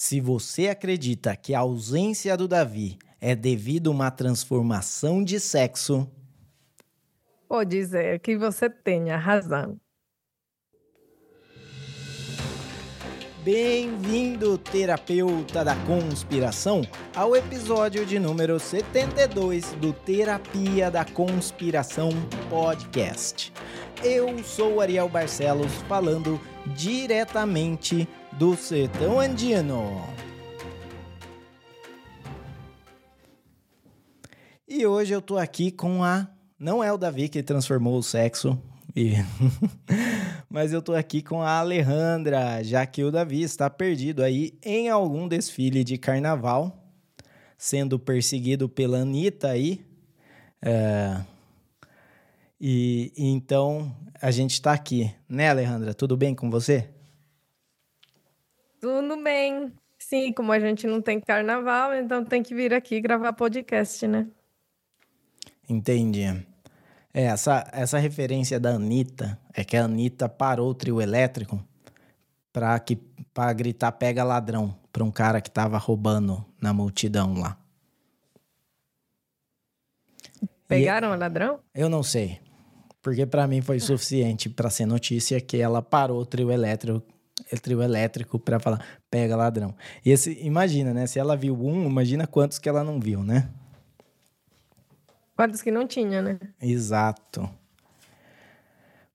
[0.00, 6.08] Se você acredita que a ausência do Davi é devido a uma transformação de sexo,
[7.48, 9.76] Vou dizer que você tenha razão.
[13.50, 16.82] Bem-vindo, terapeuta da conspiração,
[17.16, 22.10] ao episódio de número 72 do Terapia da Conspiração
[22.50, 23.50] Podcast.
[24.04, 26.38] Eu sou Ariel Barcelos, falando
[26.76, 30.06] diretamente do Sertão Andino.
[34.68, 36.28] E hoje eu tô aqui com a.
[36.58, 38.62] Não é o Davi que transformou o sexo,
[38.94, 39.12] e...
[40.48, 44.88] mas eu tô aqui com a Alejandra, já que o Davi está perdido aí em
[44.88, 46.76] algum desfile de carnaval,
[47.56, 49.84] sendo perseguido pela Anitta aí.
[50.62, 51.20] É...
[52.60, 55.94] E, e então a gente está aqui, né, Alejandra?
[55.94, 56.88] Tudo bem com você?
[58.80, 59.72] Tudo bem.
[59.98, 64.26] Sim, como a gente não tem carnaval, então tem que vir aqui gravar podcast, né?
[65.68, 66.24] Entendi.
[67.18, 71.60] É, essa, essa referência da Anitta é que a Anitta parou o trio elétrico
[72.52, 72.94] pra, que,
[73.34, 77.58] pra gritar pega ladrão pra um cara que tava roubando na multidão lá.
[80.68, 81.58] Pegaram e, o ladrão?
[81.74, 82.38] Eu não sei.
[83.02, 87.02] Porque para mim foi suficiente para ser notícia que ela parou o trio elétrico
[87.60, 89.74] trio elétrico para falar pega ladrão.
[90.04, 91.04] E esse, imagina, né?
[91.08, 93.48] Se ela viu um, imagina quantos que ela não viu, né?
[95.38, 96.36] Quantos que não tinha, né?
[96.60, 97.48] Exato.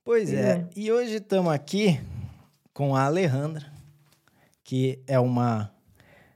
[0.05, 0.51] Pois é.
[0.51, 0.69] é.
[0.73, 1.99] E hoje estamos aqui
[2.73, 3.65] com a Alejandra,
[4.63, 5.69] que é uma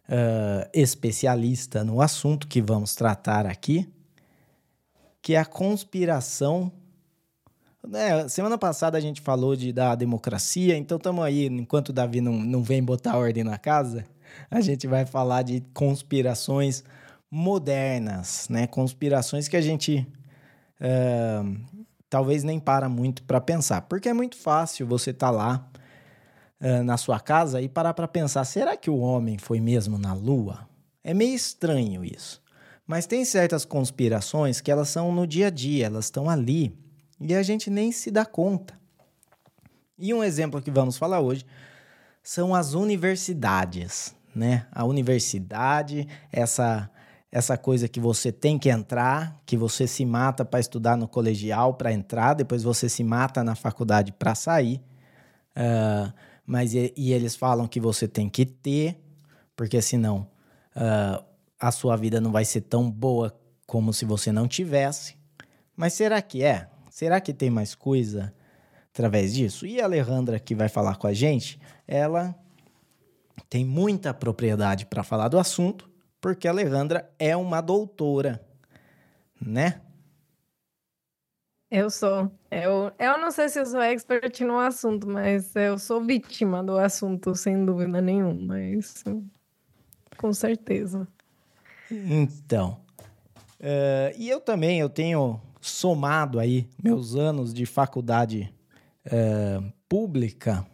[0.10, 3.88] uh, especialista no assunto que vamos tratar aqui,
[5.22, 6.70] que é a conspiração.
[7.94, 12.20] É, semana passada a gente falou de da democracia, então estamos aí, enquanto o Davi
[12.20, 14.06] não, não vem botar ordem na casa,
[14.52, 16.84] a gente vai falar de conspirações
[17.30, 18.68] modernas, né?
[18.68, 20.08] Conspirações que a gente
[20.82, 25.70] uh, talvez nem para muito para pensar, porque é muito fácil você estar tá lá
[26.62, 30.14] uh, na sua casa e parar para pensar: será que o homem foi mesmo na
[30.14, 30.68] Lua?
[31.04, 32.42] É meio estranho isso.
[32.86, 36.74] Mas tem certas conspirações que elas são no dia a dia, elas estão ali
[37.20, 38.80] e a gente nem se dá conta.
[39.98, 41.46] E um exemplo que vamos falar hoje
[42.24, 44.68] são as universidades, né?
[44.72, 46.90] A universidade, essa
[47.32, 51.74] essa coisa que você tem que entrar, que você se mata para estudar no colegial
[51.74, 54.82] para entrar, depois você se mata na faculdade para sair.
[55.56, 56.14] Uh,
[56.46, 58.98] mas e, e, eles falam que você tem que ter,
[59.56, 60.28] porque senão
[60.76, 61.24] uh,
[61.60, 65.18] a sua vida não vai ser tão boa como se você não tivesse.
[65.76, 66.70] Mas será que é?
[66.90, 68.34] Será que tem mais coisa
[68.94, 69.66] através disso?
[69.66, 72.34] E a Alejandra que vai falar com a gente, ela
[73.50, 75.90] tem muita propriedade para falar do assunto
[76.28, 78.46] porque a Alejandra é uma doutora,
[79.40, 79.80] né?
[81.72, 82.30] Eu sou.
[82.52, 86.78] Eu, eu não sei se eu sou expert no assunto, mas eu sou vítima do
[86.78, 88.56] assunto, sem dúvida nenhuma.
[88.58, 89.06] Mas
[90.18, 91.08] com certeza.
[91.90, 92.78] Então.
[93.58, 98.54] Uh, e eu também, eu tenho somado aí meus anos de faculdade
[99.06, 100.68] uh, pública,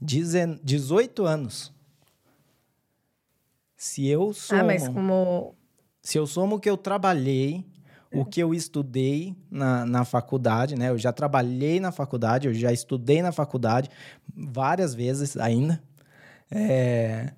[0.00, 1.72] 18 anos.
[3.82, 4.60] Se eu somo.
[4.60, 5.56] Ah, mas como.
[6.00, 7.66] Se eu somo o que eu trabalhei,
[8.14, 10.90] o que eu estudei na, na faculdade, né?
[10.90, 13.90] Eu já trabalhei na faculdade, eu já estudei na faculdade
[14.36, 15.82] várias vezes ainda.
[16.48, 17.32] É,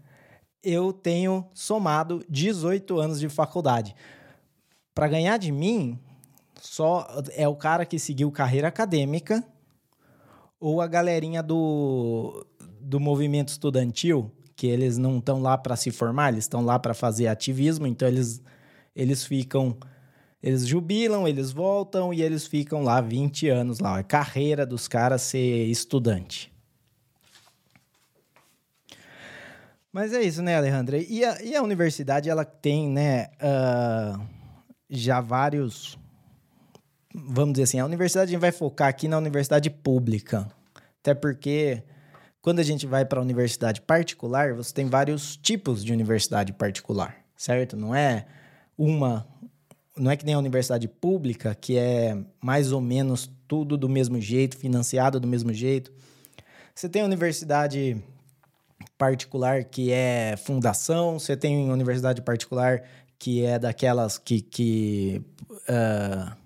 [0.62, 3.96] eu tenho somado 18 anos de faculdade.
[4.94, 5.98] Para ganhar de mim,
[6.60, 9.42] só é o cara que seguiu carreira acadêmica
[10.60, 12.46] ou a galerinha do,
[12.82, 14.30] do movimento estudantil
[14.64, 18.08] que eles não estão lá para se formar, eles estão lá para fazer ativismo, então
[18.08, 18.42] eles,
[18.96, 19.76] eles ficam.
[20.42, 23.98] Eles jubilam, eles voltam e eles ficam lá 20 anos lá.
[23.98, 26.50] É carreira dos caras ser estudante.
[29.92, 30.98] Mas é isso, né, Alejandra?
[30.98, 34.20] E a, e a universidade, ela tem, né, uh,
[34.88, 35.98] já vários...
[37.14, 40.46] Vamos dizer assim, a universidade a gente vai focar aqui na universidade pública.
[41.00, 41.82] Até porque
[42.44, 47.16] quando a gente vai para a universidade particular, você tem vários tipos de universidade particular,
[47.34, 47.74] certo?
[47.74, 48.26] Não é
[48.76, 49.26] uma.
[49.96, 54.20] Não é que nem a universidade pública, que é mais ou menos tudo do mesmo
[54.20, 55.90] jeito, financiado do mesmo jeito.
[56.74, 57.96] Você tem a universidade
[58.98, 62.82] particular que é fundação, você tem universidade particular
[63.18, 66.43] que é daquelas que, que uh,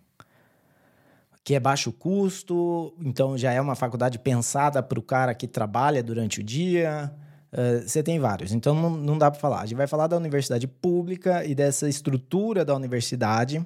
[1.49, 6.03] que é baixo custo, então já é uma faculdade pensada para o cara que trabalha
[6.03, 7.11] durante o dia.
[7.51, 9.63] Uh, você tem vários, então não, não dá para falar.
[9.63, 13.65] A gente vai falar da universidade pública e dessa estrutura da universidade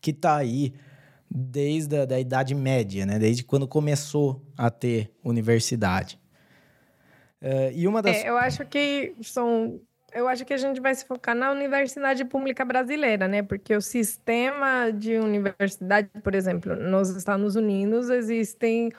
[0.00, 0.74] que está aí
[1.30, 3.20] desde a da Idade Média, né?
[3.20, 6.18] Desde quando começou a ter universidade.
[7.40, 8.16] Uh, e uma das...
[8.16, 9.80] É, eu acho que são...
[10.14, 13.42] Eu acho que a gente vai se focar na universidade pública brasileira, né?
[13.42, 18.92] Porque o sistema de universidade, por exemplo, nos Estados Unidos existem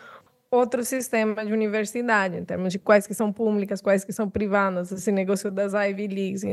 [0.51, 4.91] outro sistema de universidade, em termos de quais que são públicas, quais que são privadas,
[4.91, 6.43] esse negócio das Ivy Leagues.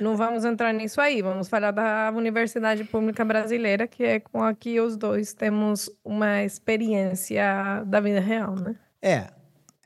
[0.00, 4.54] Não vamos entrar nisso aí, vamos falar da Universidade Pública Brasileira, que é com a
[4.54, 8.74] que os dois temos uma experiência da vida real, né?
[9.02, 9.26] É,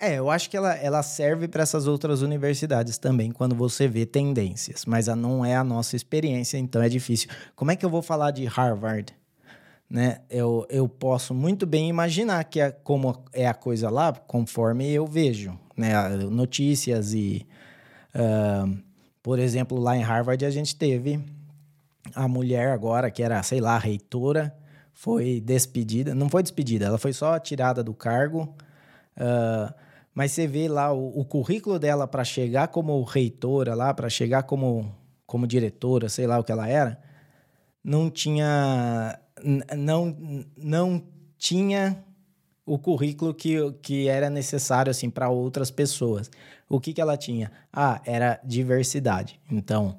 [0.00, 4.06] é, eu acho que ela, ela serve para essas outras universidades também, quando você vê
[4.06, 7.28] tendências, mas não é a nossa experiência, então é difícil.
[7.56, 9.14] Como é que eu vou falar de Harvard?
[9.90, 10.20] Né?
[10.28, 15.06] Eu, eu posso muito bem imaginar que é como é a coisa lá, conforme eu
[15.06, 16.08] vejo, né?
[16.30, 17.46] Notícias e...
[18.14, 18.78] Uh,
[19.22, 21.22] por exemplo, lá em Harvard a gente teve
[22.14, 24.54] a mulher agora, que era, sei lá, reitora,
[24.92, 26.14] foi despedida.
[26.14, 28.54] Não foi despedida, ela foi só tirada do cargo.
[29.16, 29.72] Uh,
[30.18, 34.42] mas você vê lá o, o currículo dela para chegar como reitora lá, para chegar
[34.42, 34.92] como,
[35.24, 37.00] como diretora, sei lá o que ela era,
[37.84, 39.16] não tinha
[39.76, 41.00] não não
[41.38, 42.04] tinha
[42.66, 46.28] o currículo que, que era necessário assim para outras pessoas.
[46.68, 47.52] O que, que ela tinha?
[47.72, 49.40] Ah, era diversidade.
[49.48, 49.96] Então,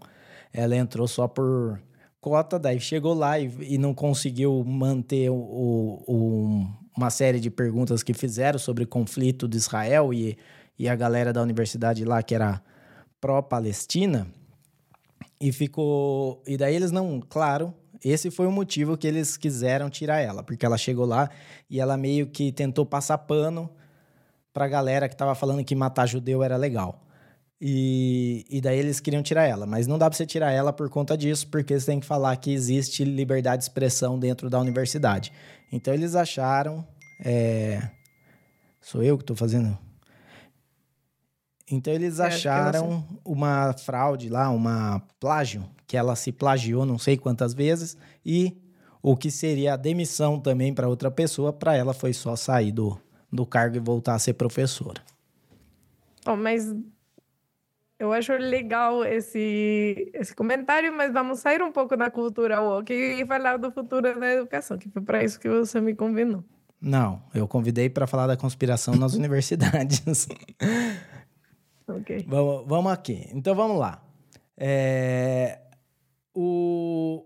[0.52, 1.82] ela entrou só por
[2.22, 8.04] cota, daí chegou lá e, e não conseguiu manter o, o, uma série de perguntas
[8.04, 10.38] que fizeram sobre o conflito de Israel e,
[10.78, 12.62] e a galera da universidade lá que era
[13.20, 14.28] pró-Palestina.
[15.42, 16.44] E ficou.
[16.46, 17.22] E daí eles não.
[17.22, 17.74] Claro,
[18.04, 21.30] esse foi o motivo que eles quiseram tirar ela, porque ela chegou lá
[21.70, 23.70] e ela meio que tentou passar pano
[24.52, 27.02] pra galera que tava falando que matar judeu era legal.
[27.62, 30.90] E, e daí eles queriam tirar ela, mas não dá pra você tirar ela por
[30.90, 35.34] conta disso, porque você tem que falar que existe liberdade de expressão dentro da universidade.
[35.72, 36.88] Então eles acharam.
[37.24, 37.90] É...
[38.80, 39.78] Sou eu que tô fazendo?
[41.70, 47.54] Então eles acharam uma fraude lá, uma plágio, que ela se plagiou não sei quantas
[47.54, 47.96] vezes,
[48.26, 48.58] e
[49.04, 53.00] o que seria a demissão também para outra pessoa, para ela foi só sair do,
[53.32, 55.02] do cargo e voltar a ser professora.
[56.26, 56.74] Oh, mas
[58.00, 63.26] eu acho legal esse, esse comentário, mas vamos sair um pouco da cultura woke e
[63.26, 66.42] falar do futuro da educação, que foi para isso que você me convidou.
[66.82, 70.30] Não, eu convidei para falar da conspiração nas universidades.
[71.86, 72.26] ok.
[72.26, 73.28] Vamos, vamos aqui.
[73.34, 74.02] Então vamos lá.
[74.56, 75.60] É,
[76.34, 77.26] o,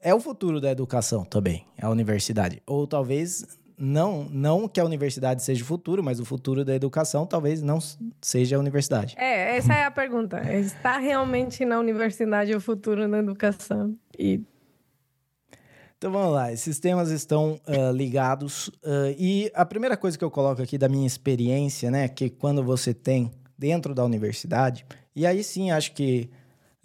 [0.00, 2.62] é o futuro da educação também, a universidade.
[2.64, 7.26] Ou talvez não, não que a universidade seja o futuro, mas o futuro da educação
[7.26, 7.78] talvez não
[8.20, 9.14] seja a universidade.
[9.18, 10.40] É, essa é a pergunta.
[10.52, 13.96] Está realmente na universidade o futuro da educação?
[14.18, 14.40] E...
[15.96, 18.68] Então vamos lá, esses temas estão uh, ligados.
[18.68, 22.62] Uh, e a primeira coisa que eu coloco aqui da minha experiência, né, que quando
[22.62, 24.84] você tem dentro da universidade,
[25.16, 26.30] e aí sim acho que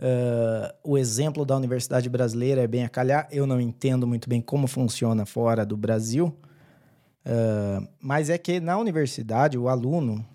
[0.01, 3.27] Uh, o exemplo da universidade brasileira é bem a calhar.
[3.29, 6.33] Eu não entendo muito bem como funciona fora do Brasil,
[7.25, 10.25] Uh, mas é que na universidade, o aluno,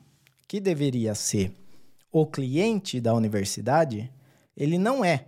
[0.47, 1.53] que deveria ser
[2.13, 4.13] o cliente da universidade,
[4.57, 5.25] ele não é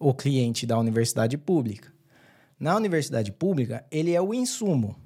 [0.00, 1.92] o cliente da universidade pública.
[2.58, 4.96] Na universidade pública, ele é o insumo.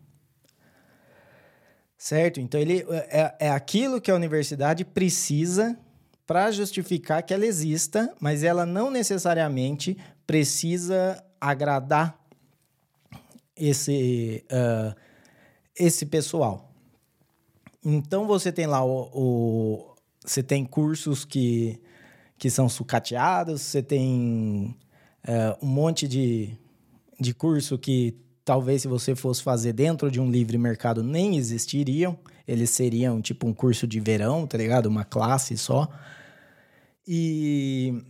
[1.98, 2.40] Certo?
[2.40, 5.76] Então, ele é, é aquilo que a universidade precisa
[6.26, 12.18] para justificar que ela exista, mas ela não necessariamente precisa agradar
[13.56, 14.44] esse.
[14.50, 15.11] Uh,
[15.82, 16.72] esse pessoal.
[17.84, 21.80] Então você tem lá o, o você tem cursos que,
[22.38, 24.76] que são sucateados, você tem
[25.24, 26.56] é, um monte de,
[27.18, 32.16] de curso que talvez se você fosse fazer dentro de um livre mercado nem existiriam.
[32.46, 34.86] Eles seriam tipo um curso de verão, tá ligado?
[34.86, 35.88] Uma classe só.
[37.06, 38.00] E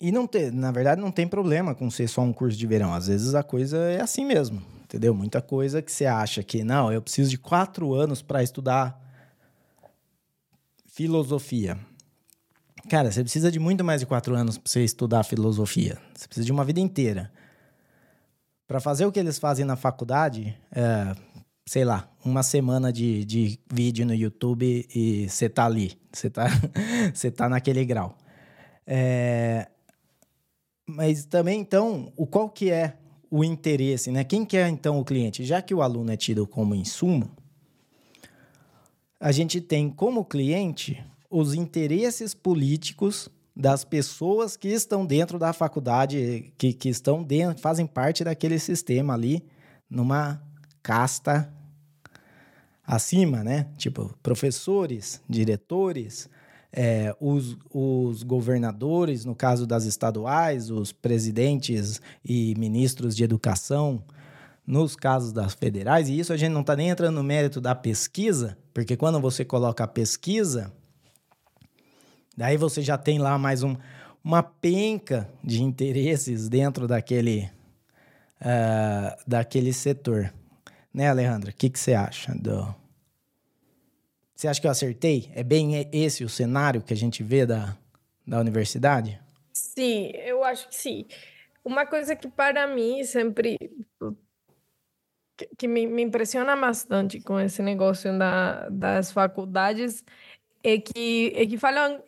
[0.00, 2.94] e não ter, na verdade, não tem problema com ser só um curso de verão.
[2.94, 5.14] Às vezes a coisa é assim mesmo entendeu?
[5.14, 9.00] Muita coisa que você acha que, não, eu preciso de quatro anos para estudar
[10.88, 11.78] filosofia.
[12.88, 15.96] Cara, você precisa de muito mais de quatro anos para você estudar filosofia.
[16.12, 17.30] Você precisa de uma vida inteira.
[18.66, 21.14] Para fazer o que eles fazem na faculdade, é,
[21.66, 25.96] sei lá, uma semana de, de vídeo no YouTube e você tá ali.
[26.12, 26.46] Você tá,
[27.14, 28.18] você tá naquele grau.
[28.84, 29.68] É,
[30.84, 32.96] mas também, então, o qual que é
[33.30, 34.24] o interesse, né?
[34.24, 35.44] Quem que é então o cliente?
[35.44, 37.30] Já que o aluno é tido como insumo,
[39.20, 46.52] a gente tem como cliente os interesses políticos das pessoas que estão dentro da faculdade,
[46.56, 49.44] que, que estão dentro, fazem parte daquele sistema ali,
[49.88, 50.42] numa
[50.82, 51.52] casta
[52.84, 53.68] acima, né?
[53.76, 56.28] Tipo, professores, diretores,
[56.72, 64.02] é, os, os governadores, no caso das estaduais, os presidentes e ministros de educação,
[64.66, 67.74] nos casos das federais, e isso a gente não está nem entrando no mérito da
[67.74, 70.72] pesquisa, porque quando você coloca a pesquisa,
[72.36, 73.74] daí você já tem lá mais um,
[74.22, 77.50] uma penca de interesses dentro daquele,
[78.40, 80.32] uh, daquele setor.
[80.94, 81.50] Né, Alejandra?
[81.50, 82.72] O que, que você acha do,
[84.40, 85.30] você acha que eu acertei?
[85.34, 87.76] É bem esse o cenário que a gente vê da,
[88.26, 89.20] da universidade?
[89.52, 91.04] Sim, eu acho que sim.
[91.62, 93.58] Uma coisa que para mim sempre
[95.58, 100.02] que me, me impressiona bastante com esse negócio da, das faculdades
[100.64, 102.02] é que, é que falam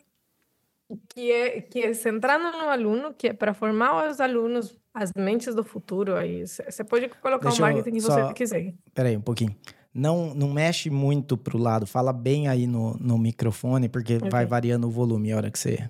[1.09, 5.53] que é, que é centrando no aluno, que é para formar os alunos, as mentes
[5.53, 6.15] do futuro.
[6.15, 8.73] Aí você pode colocar Deixa o marketing que você quiser.
[8.91, 9.55] Peraí, um pouquinho
[9.93, 11.85] não, não mexe muito pro lado.
[11.85, 14.29] Fala bem aí no, no microfone, porque okay.
[14.29, 15.89] vai variando o volume a hora que você,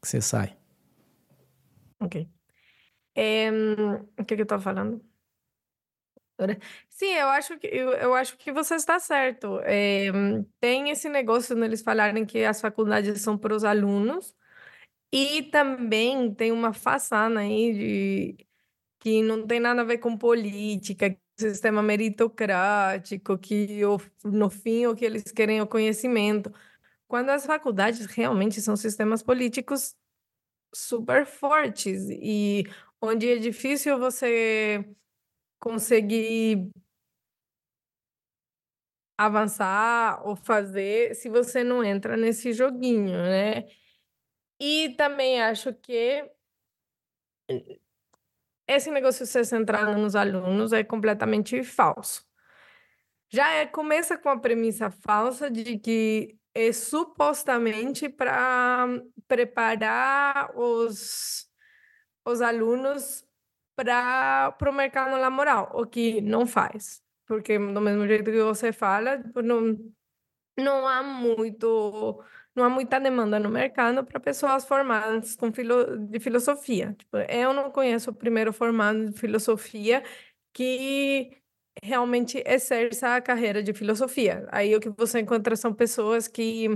[0.00, 0.56] que você sai.
[2.00, 2.28] Ok.
[3.14, 3.50] É,
[4.18, 5.04] o que, que eu tô falando?
[6.88, 9.58] Sim, eu acho que, eu, eu acho que você está certo.
[9.64, 10.06] É,
[10.60, 14.36] tem esse negócio neles falarem que as faculdades são para os alunos,
[15.12, 18.46] e também tem uma façana aí de
[19.00, 23.80] que não tem nada a ver com política, sistema meritocrático, que
[24.24, 26.52] no fim o que eles querem é o conhecimento.
[27.08, 29.96] Quando as faculdades realmente são sistemas políticos
[30.74, 32.64] super fortes e
[33.02, 34.84] onde é difícil você
[35.60, 36.70] conseguir
[39.16, 43.64] avançar ou fazer se você não entra nesse joguinho, né?
[44.60, 46.24] E também acho que
[48.68, 52.24] esse negócio de ser centrado nos alunos é completamente falso.
[53.30, 58.86] Já é, começa com a premissa falsa de que é supostamente para
[59.26, 61.46] preparar os,
[62.24, 63.24] os alunos
[63.76, 67.02] para o mercado laboral, o que não faz.
[67.26, 69.78] Porque, do mesmo jeito que você fala, tipo, não,
[70.58, 72.22] não há muito
[72.58, 76.94] não há muita demanda no mercado para pessoas formadas com filo, de filosofia.
[76.98, 80.02] Tipo, eu não conheço o primeiro formado de filosofia
[80.52, 81.30] que
[81.82, 84.46] realmente exerça a carreira de filosofia.
[84.50, 86.68] Aí o que você encontra são pessoas que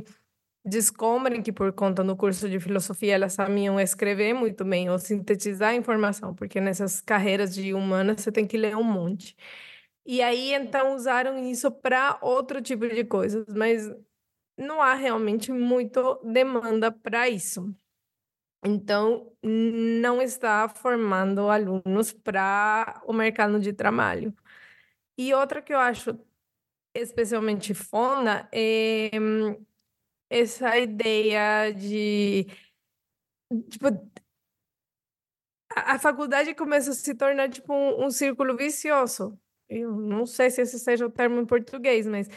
[0.64, 5.70] descobrem que por conta do curso de filosofia elas sabiam escrever muito bem ou sintetizar
[5.70, 9.36] a informação, porque nessas carreiras de humanas você tem que ler um monte.
[10.06, 13.90] E aí então usaram isso para outro tipo de coisas, mas
[14.56, 17.74] não há realmente muito demanda para isso.
[18.64, 24.34] Então, não está formando alunos para o mercado de trabalho.
[25.18, 26.18] E outra que eu acho
[26.94, 29.10] especialmente fonda é
[30.30, 32.46] essa ideia de.
[33.70, 33.88] Tipo,
[35.74, 39.38] a, faculdade começa a se tornar tipo um, um círculo vicioso.
[39.68, 42.28] Eu não sei se esse seja o termo em português, mas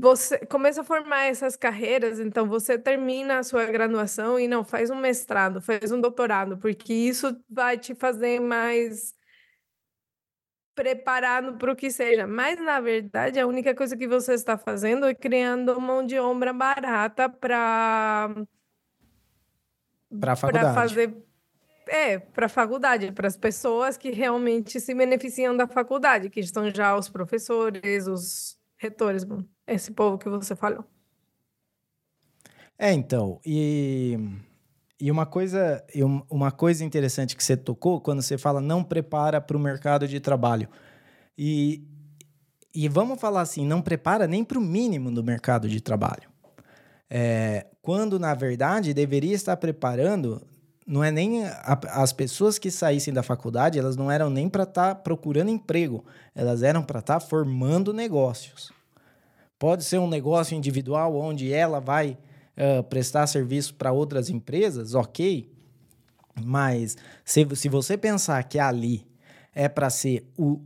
[0.00, 4.90] você começa a formar essas carreiras, então você termina a sua graduação e não faz
[4.90, 9.14] um mestrado, faz um doutorado, porque isso vai te fazer mais
[10.74, 12.26] preparado para o que seja.
[12.26, 16.52] Mas na verdade, a única coisa que você está fazendo é criando mão de obra
[16.52, 18.34] barata para
[20.18, 20.74] para faculdade.
[20.74, 21.14] fazer
[21.86, 26.70] é, para a faculdade, para as pessoas que realmente se beneficiam da faculdade, que estão
[26.70, 29.26] já os professores, os retores,
[29.66, 30.84] esse povo que você falou.
[32.78, 34.18] É, então, e,
[34.98, 35.84] e uma coisa
[36.30, 40.18] uma coisa interessante que você tocou quando você fala não prepara para o mercado de
[40.18, 40.66] trabalho.
[41.36, 41.84] E,
[42.74, 46.30] e vamos falar assim, não prepara nem para o mínimo do mercado de trabalho.
[47.10, 50.40] É, quando, na verdade, deveria estar preparando,
[50.90, 54.64] não é nem a, as pessoas que saíssem da faculdade, elas não eram nem para
[54.64, 56.04] estar tá procurando emprego,
[56.34, 58.72] elas eram para estar tá formando negócios.
[59.56, 62.18] Pode ser um negócio individual onde ela vai
[62.56, 65.48] uh, prestar serviço para outras empresas, ok.
[66.42, 69.06] Mas se, se você pensar que ali
[69.54, 70.60] é para ser o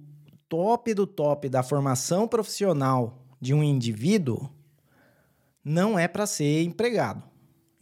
[0.48, 4.48] top do top da formação profissional de um indivíduo,
[5.62, 7.22] não é para ser empregado,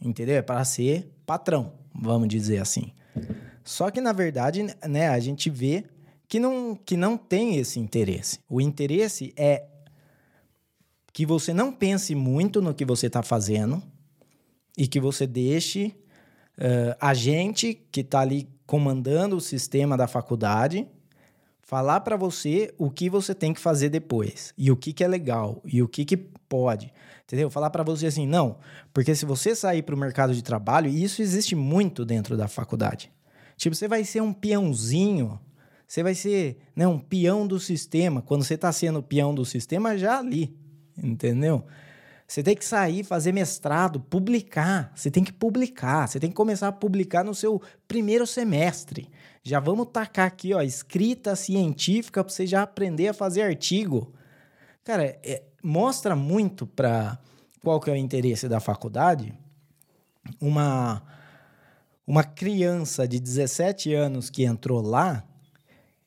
[0.01, 0.35] entendeu?
[0.35, 2.91] É para ser patrão, vamos dizer assim.
[3.63, 5.85] Só que na verdade, né, a gente vê
[6.27, 8.39] que não, que não tem esse interesse.
[8.49, 9.65] O interesse é
[11.13, 13.81] que você não pense muito no que você está fazendo
[14.77, 15.95] e que você deixe
[16.57, 20.87] uh, a gente que está ali comandando o sistema da faculdade
[21.61, 25.07] falar para você o que você tem que fazer depois e o que, que é
[25.07, 26.91] legal e o que, que pode,
[27.25, 27.49] entendeu?
[27.49, 28.57] Falar para você assim, não,
[28.93, 32.47] porque se você sair para o mercado de trabalho, e isso existe muito dentro da
[32.47, 33.11] faculdade,
[33.57, 35.39] tipo, você vai ser um peãozinho,
[35.87, 39.97] você vai ser né, um peão do sistema, quando você está sendo peão do sistema,
[39.97, 40.57] já ali,
[40.97, 41.65] entendeu?
[42.27, 44.91] Você tem que sair, fazer mestrado, publicar.
[44.95, 46.07] Você tem que publicar.
[46.07, 49.07] Você tem que começar a publicar no seu primeiro semestre.
[49.43, 54.13] Já vamos tacar aqui, ó, escrita científica para você já aprender a fazer artigo.
[54.83, 57.17] Cara, é, mostra muito para
[57.63, 59.33] qual que é o interesse da faculdade.
[60.39, 61.01] Uma
[62.05, 65.23] uma criança de 17 anos que entrou lá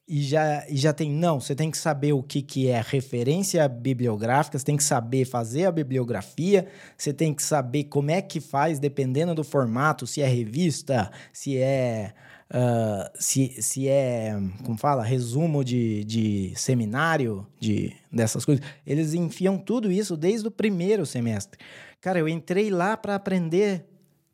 [0.08, 1.10] e já, e já tem.
[1.10, 5.24] Não, você tem que saber o que, que é referência bibliográfica, você tem que saber
[5.24, 10.22] fazer a bibliografia, você tem que saber como é que faz, dependendo do formato, se
[10.22, 12.14] é revista, se é.
[12.48, 14.32] Uh, se, se é,
[14.64, 18.64] como fala, resumo de, de seminário, de, dessas coisas.
[18.86, 21.58] Eles enfiam tudo isso desde o primeiro semestre.
[22.00, 23.84] Cara, eu entrei lá para aprender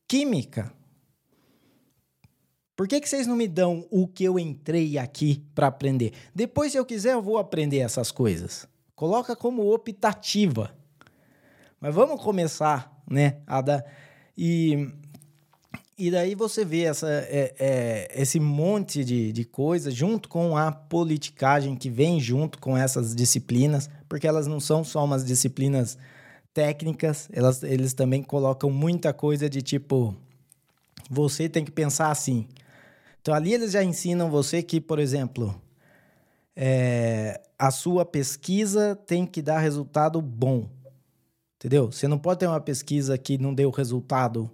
[0.06, 0.70] química.
[2.76, 6.12] Por que, que vocês não me dão o que eu entrei aqui para aprender?
[6.34, 8.66] Depois, se eu quiser, eu vou aprender essas coisas.
[8.94, 10.74] Coloca como optativa.
[11.80, 13.38] Mas vamos começar, né?
[13.46, 13.84] A dar...
[14.36, 14.90] E,
[15.96, 20.72] e daí você vê essa, é, é, esse monte de, de coisas junto com a
[20.72, 25.98] politicagem que vem junto com essas disciplinas, porque elas não são só umas disciplinas
[26.54, 30.14] técnicas, elas, eles também colocam muita coisa de tipo,
[31.10, 32.46] você tem que pensar assim,
[33.20, 35.54] então ali eles já ensinam você que, por exemplo,
[36.56, 40.68] é, a sua pesquisa tem que dar resultado bom.
[41.56, 41.92] Entendeu?
[41.92, 44.50] Você não pode ter uma pesquisa que não deu resultado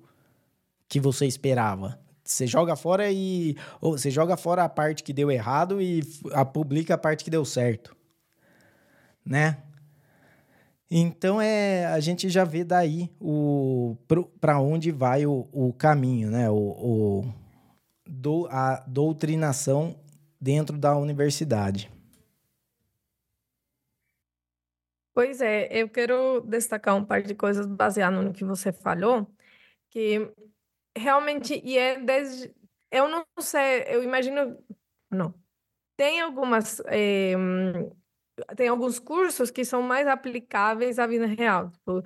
[0.88, 1.98] que você esperava.
[2.24, 3.56] Você joga fora e.
[3.80, 7.30] Ou você joga fora a parte que deu errado e a, publica a parte que
[7.30, 7.96] deu certo.
[9.24, 9.58] Né?
[10.90, 13.96] Então é a gente já vê daí o
[14.40, 16.48] para onde vai o, o caminho, né?
[16.48, 17.34] O, o,
[18.06, 19.98] do, a doutrinação
[20.40, 21.90] dentro da universidade.
[25.14, 29.26] Pois é, eu quero destacar um par de coisas baseado no que você falou,
[29.90, 30.32] que
[30.98, 32.54] realmente, e é desde,
[32.90, 34.58] eu não sei, eu imagino,
[35.10, 35.34] não,
[35.96, 37.34] tem algumas, é,
[38.56, 42.02] tem alguns cursos que são mais aplicáveis à vida real, tipo,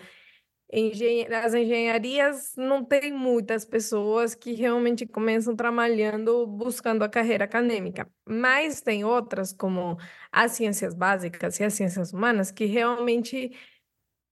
[1.44, 8.80] as engenharias não tem muitas pessoas que realmente começam trabalhando buscando a carreira acadêmica, mas
[8.80, 9.98] tem outras como
[10.30, 13.50] as ciências básicas e as ciências humanas que realmente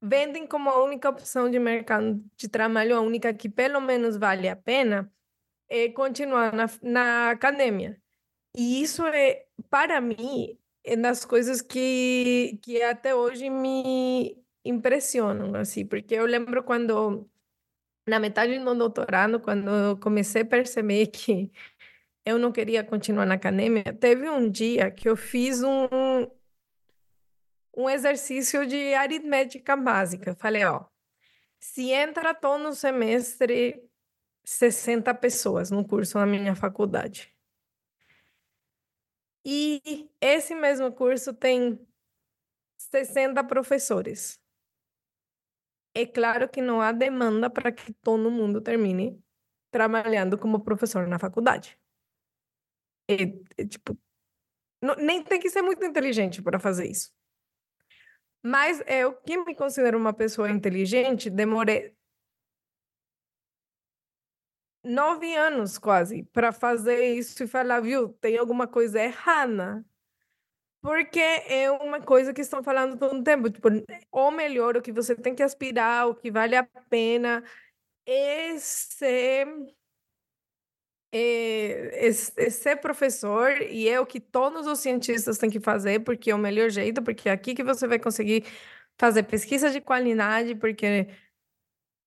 [0.01, 4.49] vendem como a única opção de mercado de trabalho, a única que pelo menos vale
[4.49, 5.13] a pena
[5.69, 8.01] é continuar na, na academia.
[8.57, 15.87] E isso é, para mim, é das coisas que, que até hoje me, impressionam, assim,
[15.87, 17.29] porque eu lembro quando,
[18.07, 21.51] na metade do doutorado, quando eu comecei a perceber que
[22.25, 25.89] eu não queria continuar na academia, teve um dia que eu fiz um,
[27.83, 30.35] um exercício de aritmética básica.
[30.37, 30.85] Falei, ó,
[31.59, 33.83] se entra todo semestre
[34.45, 37.35] 60 pessoas no curso na minha faculdade.
[39.45, 41.79] E esse mesmo curso tem
[42.77, 44.41] 60 professores
[45.95, 49.23] é claro que não há demanda para que todo mundo termine
[49.71, 51.79] trabalhando como professor na faculdade.
[53.09, 53.99] É, é tipo,
[54.83, 57.13] não, nem tem que ser muito inteligente para fazer isso.
[58.43, 61.95] Mas eu, que me considero uma pessoa inteligente, demorei
[64.85, 69.85] nove anos quase para fazer isso e falar, viu, tem alguma coisa errada.
[70.83, 73.69] Porque é uma coisa que estão falando todo o tempo, tipo,
[74.11, 77.45] ou melhor, o que você tem que aspirar, o que vale a pena
[78.07, 79.47] é ser,
[81.13, 82.13] é, é
[82.51, 86.39] ser professor, e é o que todos os cientistas têm que fazer, porque é o
[86.39, 88.45] melhor jeito, porque é aqui que você vai conseguir
[88.99, 91.09] fazer pesquisa de qualidade, porque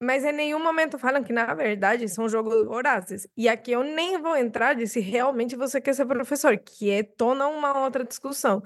[0.02, 3.28] mas em nenhum momento falam que, na verdade, são jogos vorazes.
[3.38, 7.04] E aqui eu nem vou entrar de se realmente você quer ser professor, que é
[7.04, 8.62] toda uma outra discussão.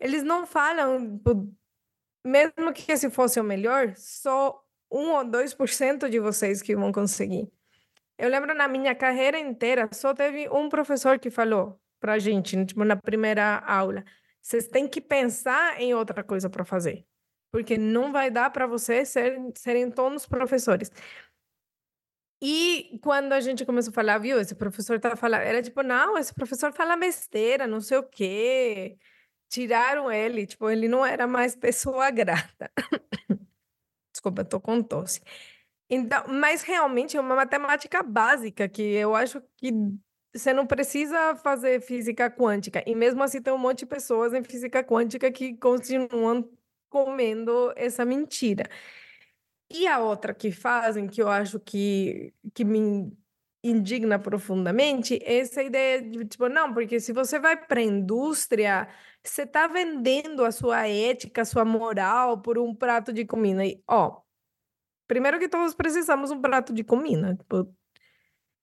[0.00, 1.20] Eles não falam,
[2.24, 7.48] mesmo que se fosse o melhor, só 1 ou 2% de vocês que vão conseguir.
[8.18, 12.84] Eu lembro na minha carreira inteira, só teve um professor que falou pra gente, tipo,
[12.84, 14.04] na primeira aula,
[14.40, 17.06] vocês têm que pensar em outra coisa para fazer.
[17.52, 20.90] porque não vai dar para você ser, serem todos professores.
[22.42, 26.18] E quando a gente começou a falar, viu, esse professor tá falando, era tipo, não,
[26.18, 28.98] esse professor fala besteira, não sei o quê.
[29.48, 32.70] Tiraram ele, tipo, ele não era mais pessoa grata.
[34.12, 35.20] Desculpa, tô com tosse.
[35.88, 39.72] Então, mas realmente é uma matemática básica que eu acho que
[40.34, 42.82] você não precisa fazer física quântica.
[42.86, 46.48] E mesmo assim tem um monte de pessoas em física quântica que continuam
[46.88, 48.68] comendo essa mentira.
[49.70, 53.12] E a outra que fazem, que eu acho que, que me
[53.62, 58.88] indigna profundamente, é essa ideia de, tipo, não, porque se você vai para a indústria,
[59.22, 63.64] você está vendendo a sua ética, a sua moral por um prato de comida.
[63.64, 64.20] E, ó,
[65.06, 67.34] primeiro que todos precisamos um prato de comida.
[67.36, 67.74] Tipo,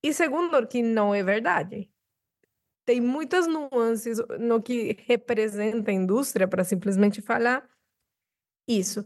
[0.03, 1.89] e segundo, que não é verdade.
[2.85, 7.67] Tem muitas nuances no que representa a indústria para simplesmente falar
[8.67, 9.05] isso.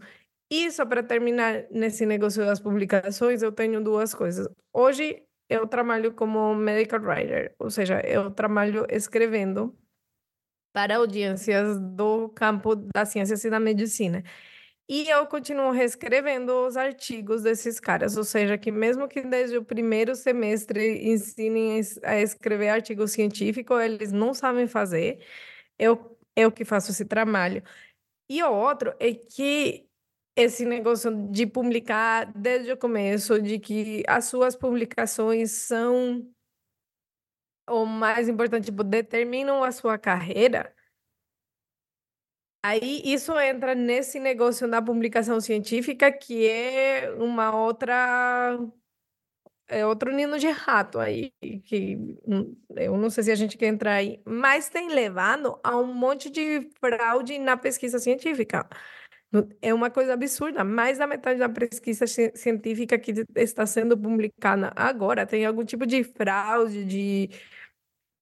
[0.50, 4.48] E só para terminar nesse negócio das publicações, eu tenho duas coisas.
[4.71, 9.76] Hoje eu trabalho como medical writer, ou seja, eu trabalho escrevendo
[10.74, 14.24] para audiências do campo das ciências e da medicina.
[14.88, 19.65] E eu continuo reescrevendo os artigos desses caras, ou seja, que mesmo que desde o
[19.65, 25.26] primeiro semestre ensinem a escrever artigo científico, eles não sabem fazer.
[25.80, 27.63] Eu, eu que faço esse trabalho.
[28.30, 29.88] E o outro é que
[30.36, 36.30] esse negócio de publicar desde o começo, de que as suas publicações são
[37.69, 40.74] o mais importante, tipo, determinam a sua carreira.
[42.67, 48.58] Aí isso entra nesse negócio da publicação científica, que é uma outra
[49.67, 51.32] é outro nino de rato aí,
[51.63, 51.97] que
[52.75, 56.28] eu não sei se a gente quer entrar aí, mas tem levado a um monte
[56.30, 58.67] de fraude na pesquisa científica.
[59.62, 60.63] É uma coisa absurda.
[60.63, 66.04] Mais da metade da pesquisa científica que está sendo publicada agora tem algum tipo de
[66.04, 67.30] fraude, de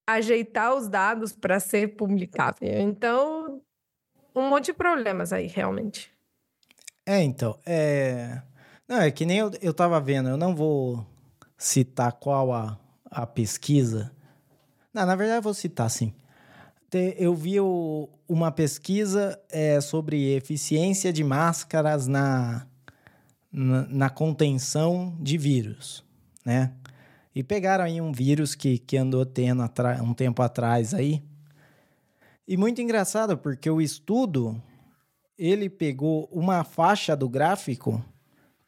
[0.05, 2.67] ajeitar os dados para ser publicável.
[2.81, 3.62] Então,
[4.35, 6.11] um monte de problemas aí, realmente.
[7.05, 8.41] É, então, é...
[8.87, 11.05] Não, é que nem eu, eu tava vendo, eu não vou
[11.57, 12.77] citar qual a,
[13.09, 14.11] a pesquisa.
[14.93, 16.13] Não, na verdade, eu vou citar sim.
[17.17, 22.67] Eu vi o, uma pesquisa é, sobre eficiência de máscaras na,
[23.51, 26.05] na, na, contenção de vírus,
[26.45, 26.71] né?
[27.33, 29.63] E pegaram aí um vírus que, que andou tendo
[30.03, 31.23] um tempo atrás aí.
[32.47, 34.61] E muito engraçado, porque o estudo,
[35.37, 38.03] ele pegou uma faixa do gráfico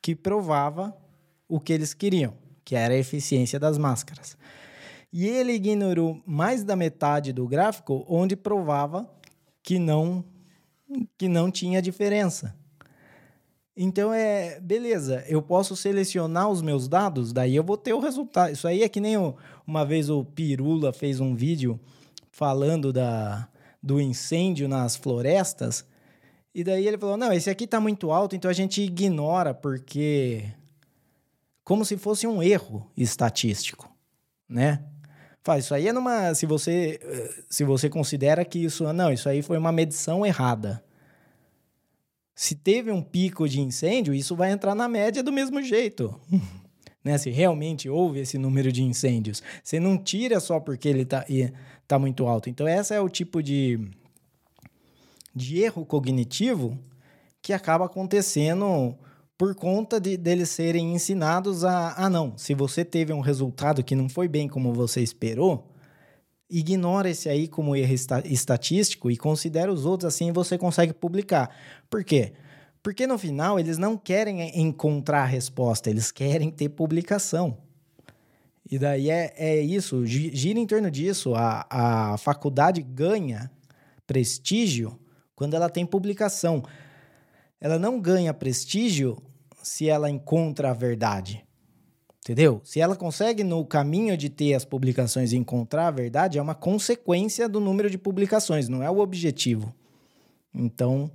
[0.01, 0.95] que provava
[1.47, 2.33] o que eles queriam
[2.65, 4.35] que era a eficiência das máscaras.
[5.13, 9.07] E ele ignorou mais da metade do gráfico, onde provava
[9.61, 10.25] que não
[11.17, 12.55] que não tinha diferença.
[13.77, 18.51] Então é, beleza, eu posso selecionar os meus dados, daí eu vou ter o resultado.
[18.51, 19.35] Isso aí é que nem o,
[19.65, 21.79] uma vez o Pirula fez um vídeo
[22.31, 23.47] falando da,
[23.85, 25.85] do incêndio nas florestas,
[26.53, 30.43] e daí ele falou: "Não, esse aqui está muito alto, então a gente ignora porque
[31.63, 33.87] como se fosse um erro estatístico,
[34.49, 34.83] né?
[35.43, 36.99] Faz isso aí é numa, se você
[37.47, 40.83] se você considera que isso não, isso aí foi uma medição errada.
[42.33, 46.19] Se teve um pico de incêndio, isso vai entrar na média do mesmo jeito.
[47.05, 47.19] né?
[47.19, 51.23] Se realmente houve esse número de incêndios, você não tira só porque ele está
[51.87, 52.49] tá muito alto.
[52.49, 53.79] Então essa é o tipo de
[55.35, 56.79] de erro cognitivo
[57.41, 58.95] que acaba acontecendo
[59.37, 63.95] por conta de deles serem ensinados a, ah não, se você teve um resultado que
[63.95, 65.67] não foi bem como você esperou,
[66.49, 67.93] ignora esse aí como erro
[68.25, 71.53] estatístico e considera os outros assim você consegue publicar.
[71.89, 72.33] Por quê?
[72.81, 77.57] Porque no final eles não querem encontrar a resposta, eles querem ter publicação.
[78.69, 81.35] E daí é, é isso, gira em torno disso.
[81.35, 83.51] A, a faculdade ganha
[84.07, 84.99] prestígio
[85.35, 86.63] quando ela tem publicação
[87.65, 89.17] ela não ganha prestígio
[89.63, 91.43] se ela encontra a verdade.
[92.19, 92.61] Entendeu?
[92.63, 97.47] Se ela consegue, no caminho de ter as publicações encontrar a verdade, é uma consequência
[97.47, 99.73] do número de publicações, não é o objetivo.
[100.53, 101.09] Então,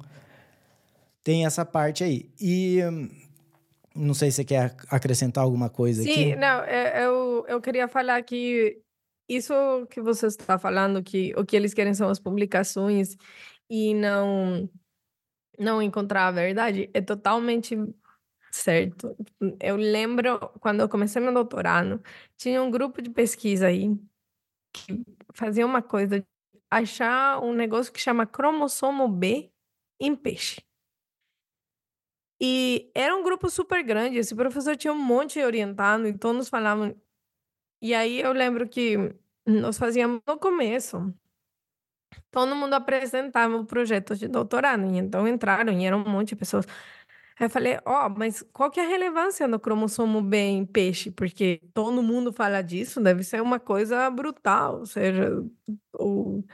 [1.23, 2.31] tem essa parte aí.
[2.41, 3.09] E hum,
[3.95, 6.23] não sei se você quer acrescentar alguma coisa Sim, aqui.
[6.23, 8.81] Sim, não, é, eu, eu queria falar que
[9.29, 9.53] isso
[9.91, 13.17] que você está falando, que o que eles querem são as publicações
[13.69, 14.69] e não
[15.59, 17.77] não encontrar a verdade é totalmente
[18.51, 19.17] certo.
[19.61, 22.03] Eu lembro quando eu comecei meu doutorado,
[22.37, 23.91] tinha um grupo de pesquisa aí
[24.73, 26.25] que fazia uma coisa,
[26.71, 29.51] achar um negócio que chama cromossomo B
[30.01, 30.63] em peixe.
[32.41, 36.95] E era um grupo super grande, esse professor tinha um monte orientando, então nos falavam.
[37.83, 38.97] E aí eu lembro que
[39.47, 41.15] nós fazíamos no começo,
[42.31, 46.37] todo mundo apresentava o projeto de doutorado, e então entraram e eram um monte de
[46.37, 46.67] pessoas.
[47.39, 50.67] Aí eu falei, ó, oh, mas qual que é a relevância do cromossomo B em
[50.67, 51.11] peixe?
[51.11, 55.43] Porque todo mundo fala disso, deve ser uma coisa brutal, ou seja,
[55.99, 56.45] o...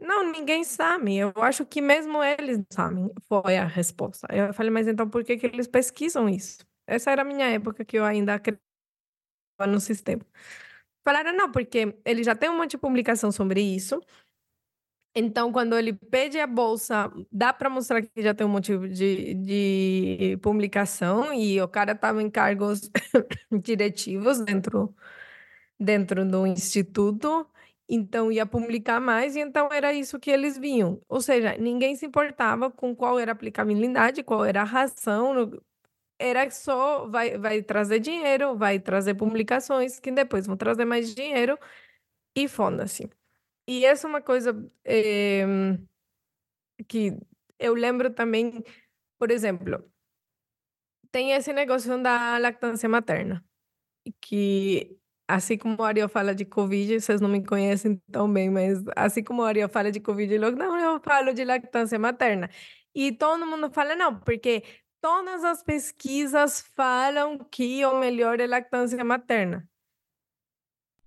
[0.00, 1.16] Não, ninguém sabe.
[1.16, 4.26] Eu acho que mesmo eles sabem, foi a resposta.
[4.34, 6.66] Eu falei, mas então por que, que eles pesquisam isso?
[6.86, 8.64] Essa era a minha época que eu ainda acreditava
[9.68, 10.24] no sistema.
[11.04, 14.00] Falaram, não, porque ele já tem um monte de publicação sobre isso.
[15.14, 19.34] Então, quando ele pede a bolsa, dá para mostrar que já tem um motivo de,
[19.34, 22.88] de publicação e o cara estava em cargos
[23.62, 24.94] diretivos dentro,
[25.78, 27.46] dentro do instituto
[27.90, 31.02] então ia publicar mais, e então era isso que eles vinham.
[31.08, 35.50] Ou seja, ninguém se importava com qual era a aplicabilidade, qual era a razão,
[36.18, 41.58] era só vai, vai trazer dinheiro, vai trazer publicações que depois vão trazer mais dinheiro
[42.36, 43.10] e foda-se.
[43.66, 45.44] E essa é uma coisa é,
[46.86, 47.16] que
[47.58, 48.62] eu lembro também,
[49.18, 49.84] por exemplo,
[51.10, 53.44] tem esse negócio da lactância materna,
[54.20, 54.99] que
[55.34, 59.22] assim como o Ariel fala de Covid, vocês não me conhecem tão bem, mas assim
[59.22, 62.50] como o Ariel fala de Covid e lockdown, eu falo de lactância materna.
[62.94, 64.64] E todo mundo fala, não, porque
[65.00, 69.66] todas as pesquisas falam que o melhor é lactância materna.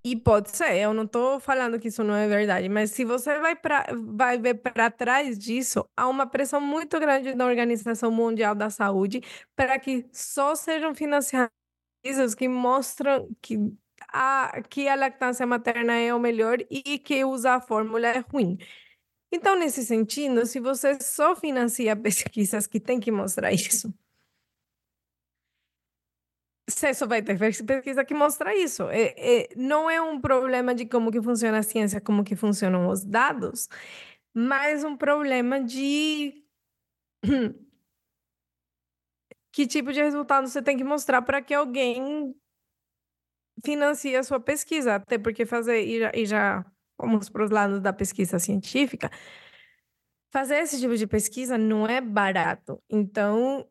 [0.06, 3.40] E pode ser, eu não estou falando que isso não é verdade, mas se você
[3.40, 8.54] vai, pra, vai ver para trás disso, há uma pressão muito grande da Organização Mundial
[8.54, 9.22] da Saúde
[9.56, 11.54] para que só sejam financiadas
[12.38, 13.58] que mostram que
[14.14, 18.58] a, que a lactância materna é o melhor e que usar a fórmula é ruim.
[19.32, 23.94] Então, nesse sentido, se você só financia pesquisas que tem que mostrar isso,
[26.70, 28.84] você só vai ter pesquisa que mostra isso.
[28.90, 32.88] É, é, não é um problema de como que funciona a ciência, como que funcionam
[32.90, 33.68] os dados,
[34.34, 36.44] mas um problema de
[39.52, 42.36] que tipo de resultado você tem que mostrar para que alguém
[43.64, 46.66] financia a sua pesquisa, até porque fazer, e já, e já
[46.98, 49.10] vamos para os lados da pesquisa científica,
[50.32, 52.82] fazer esse tipo de pesquisa não é barato.
[52.90, 53.68] Então,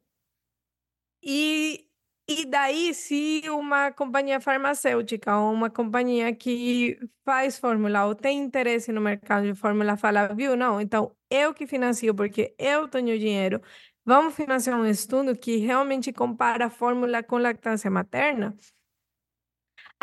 [1.23, 1.89] e,
[2.29, 8.93] e daí, se uma companhia farmacêutica ou uma companhia que faz fórmula ou tem interesse
[8.93, 13.61] no mercado de fórmula fala, viu, não, então eu que financio porque eu tenho dinheiro,
[14.05, 18.57] vamos financiar um estudo que realmente compara a fórmula com lactância materna,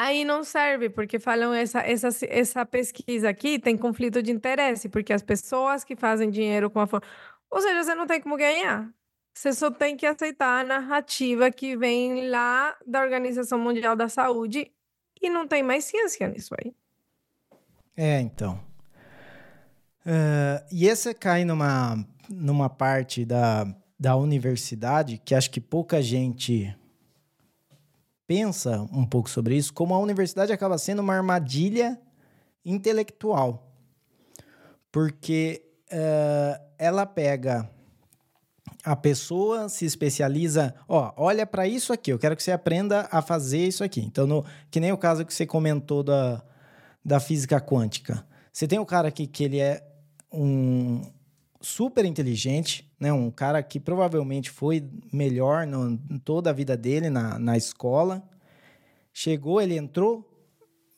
[0.01, 5.12] Aí não serve, porque falam essa, essa, essa pesquisa aqui tem conflito de interesse, porque
[5.12, 7.05] as pessoas que fazem dinheiro com a forma.
[7.51, 8.89] Ou seja, você não tem como ganhar.
[9.33, 14.71] Você só tem que aceitar a narrativa que vem lá da Organização Mundial da Saúde
[15.21, 16.73] e não tem mais ciência nisso aí.
[17.97, 18.57] É, então.
[20.05, 23.67] Uh, e esse cai numa, numa parte da,
[23.99, 26.73] da universidade que acho que pouca gente
[28.29, 31.99] pensa um pouco sobre isso, como a universidade acaba sendo uma armadilha
[32.63, 33.73] intelectual.
[34.91, 37.67] Porque uh, ela pega
[38.83, 43.19] a pessoa, se especializa, ó, olha para isso aqui, eu quero que você aprenda a
[43.19, 44.01] fazer isso aqui.
[44.01, 46.43] Então, no, que nem o caso que você comentou da,
[47.03, 48.23] da física quântica.
[48.53, 49.83] Você tem o cara aqui que ele é
[50.31, 51.01] um
[51.59, 53.13] super inteligente, né?
[53.13, 58.21] Um cara que provavelmente foi melhor no, em toda a vida dele na, na escola.
[59.13, 60.25] Chegou, ele entrou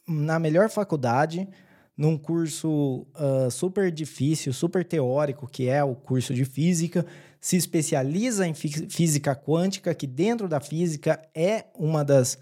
[0.07, 1.47] na melhor faculdade,
[1.95, 7.05] num curso uh, super difícil, super teórico, que é o curso de física,
[7.39, 12.35] se especializa em física quântica, que dentro da física é uma das,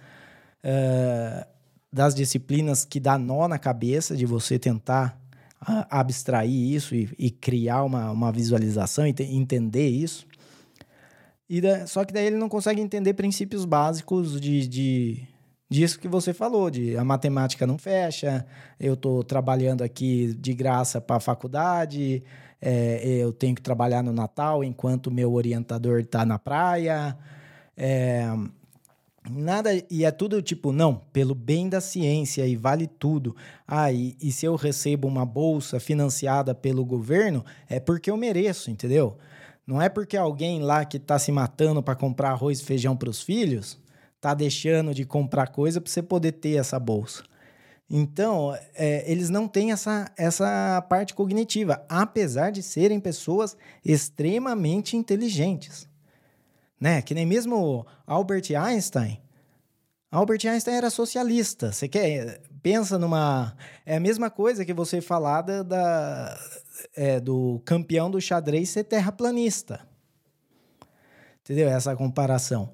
[0.64, 1.46] uh,
[1.92, 5.20] das disciplinas que dá nó na cabeça de você tentar
[5.62, 10.26] abstrair isso e, e, criar uma, uma visualização e entender isso.
[11.50, 15.28] E da, só que daí ele não consegue entender princípios básicos de, de,
[15.70, 18.46] disso que você falou, de a matemática não fecha,
[18.80, 22.24] eu estou trabalhando aqui de graça para a faculdade,
[22.62, 27.18] é, eu tenho que trabalhar no Natal enquanto meu orientador está na praia.
[27.76, 28.28] É,
[29.28, 33.36] Nada, e é tudo tipo, não, pelo bem da ciência e vale tudo.
[33.68, 38.72] Ah, e, e se eu recebo uma bolsa financiada pelo governo, é porque eu mereço,
[38.72, 39.18] entendeu?
[39.68, 43.10] Não é porque alguém lá que está se matando para comprar arroz e feijão para
[43.10, 43.78] os filhos
[44.22, 47.24] tá deixando de comprar coisa para você poder ter essa bolsa.
[47.90, 55.89] Então, é, eles não têm essa, essa parte cognitiva, apesar de serem pessoas extremamente inteligentes.
[56.80, 57.02] Né?
[57.02, 59.22] Que nem mesmo Albert Einstein.
[60.12, 61.72] Albert Einstein era socialista.
[61.72, 66.40] Você quer pensa numa é a mesma coisa que você falar da, da
[66.96, 69.88] é, do campeão do xadrez ser terraplanista.
[71.42, 71.68] Entendeu?
[71.68, 72.74] Essa comparação.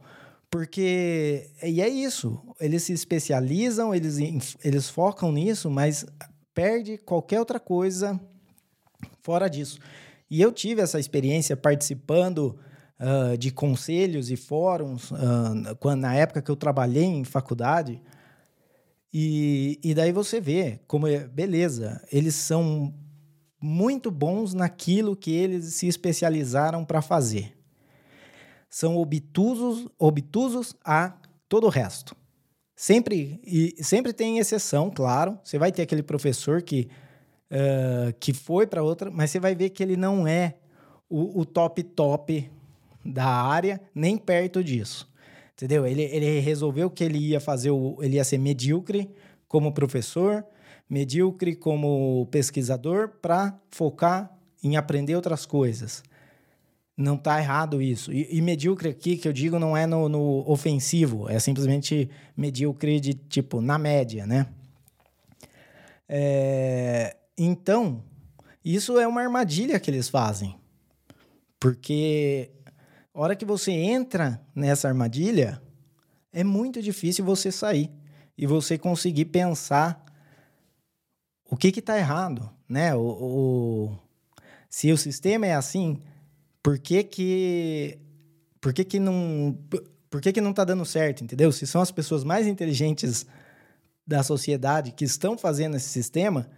[0.50, 4.18] Porque e é isso, eles se especializam, eles
[4.64, 6.06] eles focam nisso, mas
[6.54, 8.20] perde qualquer outra coisa
[9.22, 9.80] fora disso.
[10.30, 12.58] E eu tive essa experiência participando
[13.00, 18.02] uh, de conselhos e fóruns uh, quando, na época que eu trabalhei em faculdade.
[19.14, 22.94] E, e daí você vê como, é, beleza, eles são
[23.62, 27.58] muito bons naquilo que eles se especializaram para fazer.
[28.70, 32.16] São obtusos, obtusos a todo o resto.
[32.76, 35.40] Sempre, e sempre tem exceção, claro.
[35.44, 36.90] Você vai ter aquele professor que,
[37.50, 40.58] uh, que foi para outra, mas você vai ver que ele não é
[41.10, 42.52] o, o top top
[43.06, 45.10] da área, nem perto disso.
[45.54, 45.86] Entendeu?
[45.86, 49.10] Ele, ele resolveu que ele ia fazer o, ele ia ser medíocre
[49.48, 50.46] como professor,
[50.90, 56.04] medíocre como pesquisador para focar em aprender outras coisas.
[56.98, 58.12] Não está errado isso.
[58.12, 63.00] E, e, medíocre aqui, que eu digo, não é no, no, ofensivo, é simplesmente medíocre
[63.00, 64.48] de tipo na média, né?
[66.08, 68.02] É, então,
[68.64, 70.56] isso é uma armadilha que eles fazem.
[71.60, 72.52] Porque
[73.16, 75.62] a hora que você entra nessa armadilha,
[76.34, 77.90] é muito difícil você sair
[78.38, 80.04] e você conseguir pensar
[81.50, 82.94] o que está errado, né?
[82.94, 83.98] O, o,
[84.70, 86.02] se o sistema é assim,
[86.62, 87.98] por que que,
[88.60, 89.58] por que, que não
[90.10, 91.52] por que, que não está dando certo, entendeu?
[91.52, 93.26] Se são as pessoas mais inteligentes
[94.06, 96.50] da sociedade que estão fazendo esse sistema,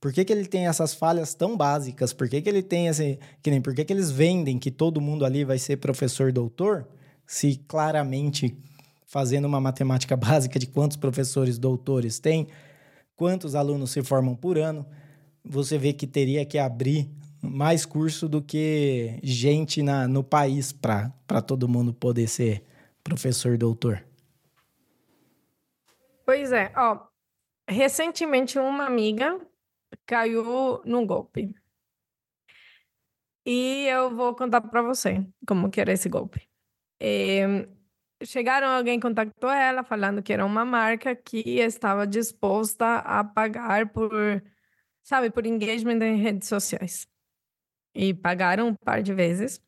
[0.00, 2.12] por que, que ele tem essas falhas tão básicas?
[2.14, 3.18] Por que, que ele tem esse.
[3.42, 6.88] Que nem por que, que eles vendem que todo mundo ali vai ser professor doutor?
[7.26, 8.56] Se claramente,
[9.06, 12.48] fazendo uma matemática básica de quantos professores doutores tem,
[13.14, 14.86] quantos alunos se formam por ano,
[15.44, 17.10] você vê que teria que abrir
[17.42, 22.64] mais curso do que gente na, no país para todo mundo poder ser
[23.04, 24.02] professor doutor.
[26.24, 27.00] Pois é, ó,
[27.68, 29.38] recentemente uma amiga
[30.06, 31.54] caiu num golpe.
[33.46, 36.48] E eu vou contar para você como que era esse golpe.
[37.00, 37.66] É,
[38.24, 44.12] chegaram, alguém contactou ela falando que era uma marca que estava disposta a pagar por,
[45.02, 47.08] sabe, por engagement em redes sociais.
[47.94, 49.60] E pagaram um par de vezes.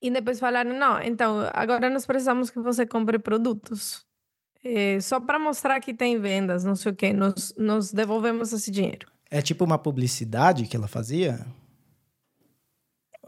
[0.00, 4.07] E depois falaram: não, então agora nós precisamos que você compre produtos
[4.64, 8.70] é, só para mostrar que tem vendas, não sei o quê, nós, nós devolvemos esse
[8.70, 9.10] dinheiro.
[9.30, 11.46] É tipo uma publicidade que ela fazia?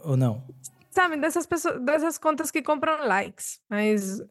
[0.03, 0.43] Ou não?
[0.89, 4.21] Sabe, dessas pessoas, dessas contas que compram likes, mas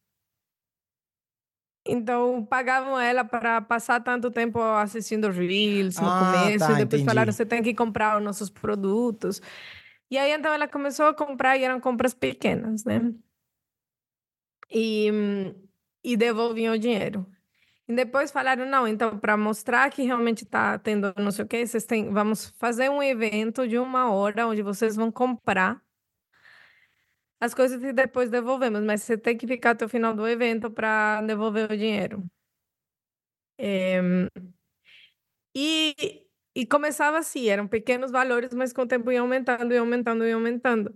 [1.86, 7.00] então, pagavam ela para passar tanto tempo assistindo Reels no ah, começo, tá, e depois
[7.00, 7.04] entendi.
[7.04, 9.40] falaram: você tem que comprar os nossos produtos.
[10.10, 13.12] E aí, então, ela começou a comprar e eram compras pequenas, né?
[14.70, 15.10] E
[16.02, 17.26] e devolviam o dinheiro.
[17.88, 21.66] E depois falaram, não, então, para mostrar que realmente está tendo não sei o que,
[21.66, 25.82] vocês têm, vamos fazer um evento de uma hora onde vocês vão comprar
[27.40, 30.70] as coisas e depois devolvemos, mas você tem que ficar até o final do evento
[30.70, 32.24] para devolver o dinheiro.
[33.58, 34.00] É...
[35.54, 40.24] E, e começava assim, eram pequenos valores, mas com o tempo ia aumentando, ia aumentando,
[40.26, 40.94] ia aumentando.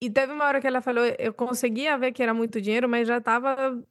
[0.00, 3.08] E teve uma hora que ela falou, eu conseguia ver que era muito dinheiro, mas
[3.08, 3.82] já estava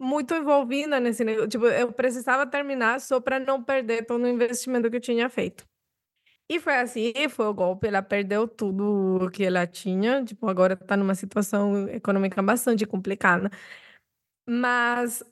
[0.00, 1.48] muito envolvida nesse negócio.
[1.48, 5.64] Tipo, eu precisava terminar só para não perder todo o investimento que eu tinha feito.
[6.48, 10.96] E foi assim, foi o golpe, ela perdeu tudo que ela tinha, tipo, agora está
[10.96, 13.50] numa situação econômica bastante complicada.
[14.48, 15.22] Mas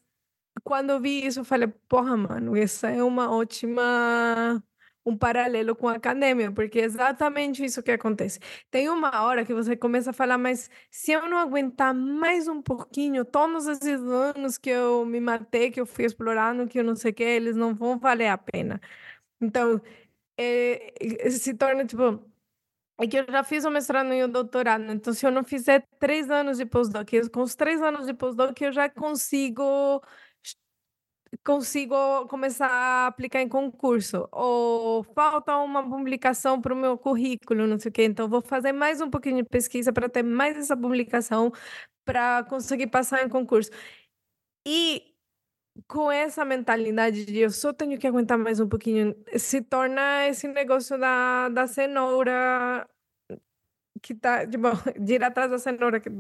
[0.65, 4.63] quando eu vi isso, eu falei, porra, mano, essa é uma ótima
[5.09, 8.39] um paralelo com a academia, porque é exatamente isso que acontece.
[8.71, 12.63] Tem uma hora que você começa a falar, mas se eu não aguentar mais um
[12.63, 16.97] pouquinho, todos esses anos que eu me matei, que eu fui explorando, que eu não
[16.97, 18.81] sei o que, eles não vão valer a pena.
[19.41, 19.81] Então,
[20.39, 20.95] é,
[21.31, 22.25] se torna tipo.
[23.01, 25.87] É que eu já fiz o mestrado e o doutorado, então se eu não fizer
[26.01, 30.03] três anos de pós-doc, com os três anos de pós-doc eu já consigo
[31.45, 31.95] consigo
[32.29, 34.29] começar a aplicar em concurso.
[34.33, 38.05] Ou falta uma publicação para o meu currículo, não sei o quê.
[38.05, 41.53] Então, vou fazer mais um pouquinho de pesquisa para ter mais essa publicação
[42.05, 43.71] para conseguir passar em concurso.
[44.67, 45.15] E
[45.87, 50.49] com essa mentalidade de eu só tenho que aguentar mais um pouquinho, se torna esse
[50.49, 52.87] negócio da, da cenoura
[54.03, 54.69] que tá, tipo,
[55.01, 56.01] de ir atrás da cenoura.
[56.01, 56.11] Que...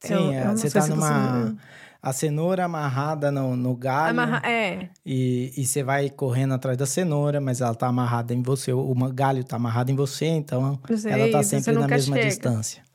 [0.00, 1.46] Sim, eu, é, eu você tá numa.
[1.46, 1.56] Você...
[2.02, 4.10] A cenoura amarrada no, no galho.
[4.10, 4.42] Amarra...
[4.48, 4.90] É.
[5.04, 8.72] E, e você vai correndo atrás da cenoura, mas ela tá amarrada em você.
[8.72, 12.28] O galho tá amarrado em você, então sei, ela tá sempre na mesma chega.
[12.28, 12.86] distância.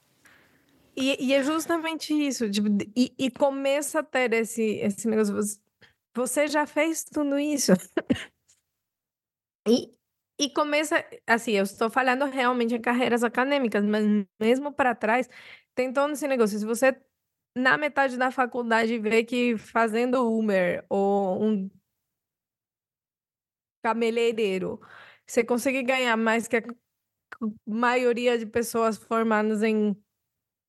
[0.96, 2.50] E, e, é justamente isso.
[2.50, 5.36] Tipo, e, e começa a ter esse, esse negócio.
[6.16, 7.72] Você já fez tudo isso.
[9.68, 9.92] e,
[10.40, 14.06] e começa, assim, eu estou falando realmente em carreiras acadêmicas, mas
[14.40, 15.30] mesmo para trás,
[15.76, 16.60] tem todo esse negócio.
[16.60, 16.96] Se você,
[17.56, 21.70] na metade da faculdade, vê que fazendo Uber ou um
[23.84, 24.80] cabeleireiro,
[25.26, 26.64] você consegue ganhar mais que a
[27.66, 29.96] maioria de pessoas formadas em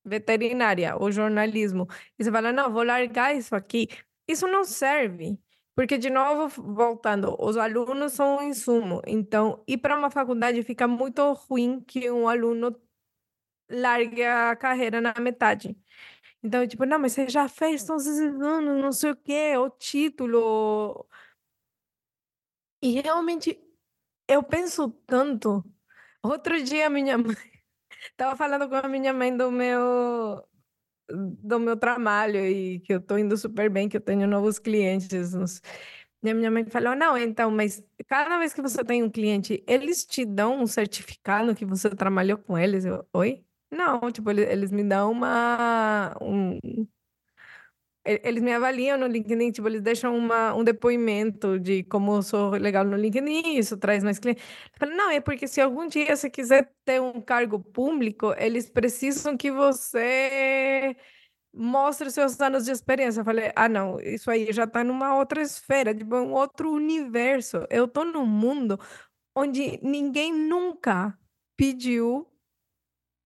[0.05, 1.87] veterinária ou jornalismo,
[2.19, 3.89] e você fala, não, vou largar isso aqui.
[4.29, 5.39] Isso não serve.
[5.75, 9.01] Porque, de novo, voltando, os alunos são um insumo.
[9.07, 12.77] Então, ir para uma faculdade fica muito ruim que um aluno
[13.73, 15.77] largue a carreira na metade.
[16.43, 19.71] Então, tipo, não, mas você já fez todos esses anos, não sei o quê, o
[19.71, 21.07] título.
[22.83, 23.61] E realmente,
[24.29, 25.65] eu penso tanto.
[26.23, 27.37] Outro dia, minha mãe.
[28.11, 30.45] Estava falando com a minha mãe do meu
[31.09, 35.33] do meu trabalho e que eu estou indo super bem, que eu tenho novos clientes.
[36.23, 39.63] E a minha mãe falou: não, então, mas cada vez que você tem um cliente,
[39.67, 42.85] eles te dão um certificado que você trabalhou com eles?
[42.85, 43.45] Eu, Oi?
[43.73, 46.15] Não, tipo, eles, me dão uma.
[46.21, 46.59] Um,
[48.05, 52.51] eles me avaliam no LinkedIn, tipo, eles deixam uma, um depoimento de como eu sou
[52.51, 54.45] legal no LinkedIn, isso traz mais clientes.
[54.81, 59.51] Não, é porque se algum dia você quiser ter um cargo público, eles precisam que
[59.53, 60.97] você
[61.55, 63.21] mostre seus anos de experiência.
[63.21, 67.67] Eu falei, ah, não, isso aí já está numa outra esfera, tipo, um outro universo.
[67.71, 68.79] Eu estou num mundo
[69.37, 71.17] onde ninguém nunca
[71.57, 72.32] pediu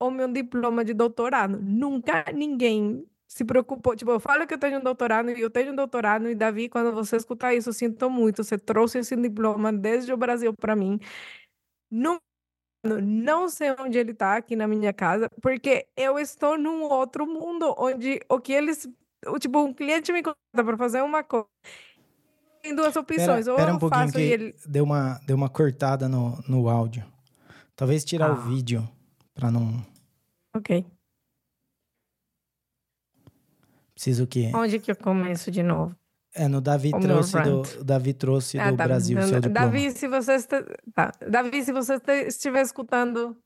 [0.00, 1.58] o meu diploma de doutorado.
[1.60, 3.96] Nunca ninguém se preocupou.
[3.96, 6.68] Tipo, eu falo que eu tenho um doutorado e eu tenho um doutorado, e Davi,
[6.68, 8.44] quando você escutar isso, eu sinto muito.
[8.44, 10.98] Você trouxe esse diploma desde o Brasil para mim.
[11.90, 12.20] Não,
[12.84, 17.74] não sei onde ele está aqui na minha casa, porque eu estou num outro mundo
[17.78, 18.88] onde o que eles.
[19.40, 21.46] Tipo, um cliente me conta para fazer uma coisa.
[22.62, 23.46] Tem duas opções.
[23.46, 24.54] Pera, ou pera um eu faço que ele...
[24.66, 27.04] deu, uma, deu uma cortada no, no áudio.
[27.74, 28.32] Talvez tirar ah.
[28.32, 28.88] o vídeo
[29.36, 29.86] para não.
[30.56, 30.84] Ok.
[33.94, 34.50] Preciso que.
[34.54, 35.94] Onde que eu começo de novo?
[36.34, 39.66] É, no Davi o trouxe do, Davi trouxe ah, do tá, Brasil seu diploma.
[39.66, 40.62] Davi, se você está,
[40.92, 41.12] tá.
[41.26, 41.94] Davi, se você
[42.26, 43.36] estiver escutando,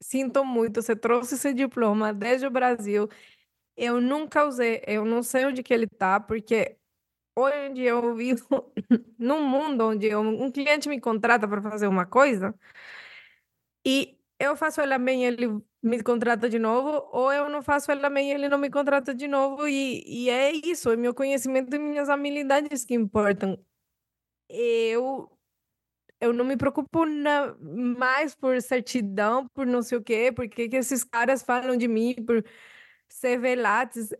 [0.00, 3.08] sinto muito, você trouxe esse diploma desde o Brasil.
[3.76, 6.76] Eu nunca usei, eu não sei onde que ele está, porque
[7.36, 8.72] hoje eu vivo
[9.18, 12.54] num mundo onde eu, um cliente me contrata para fazer uma coisa
[13.84, 15.46] e eu faço ele bem, ele
[15.82, 19.28] me contrata de novo, ou eu não faço ele também ele não me contrata de
[19.28, 23.58] novo, e, e é isso, é meu conhecimento e minhas habilidades que importam.
[24.48, 25.30] Eu
[26.20, 30.76] eu não me preocupo na, mais por certidão, por não sei o quê, porque que
[30.76, 32.44] esses caras falam de mim, por
[33.08, 34.10] ser velates.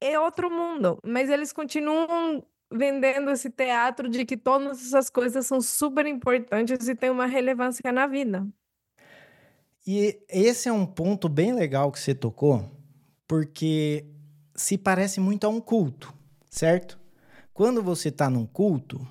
[0.00, 5.60] É outro mundo, mas eles continuam vendendo esse teatro de que todas essas coisas são
[5.60, 8.46] super importantes e têm uma relevância na vida.
[9.86, 12.70] E esse é um ponto bem legal que você tocou,
[13.26, 14.04] porque
[14.54, 16.12] se parece muito a um culto,
[16.50, 16.98] certo?
[17.54, 19.06] Quando você está num culto,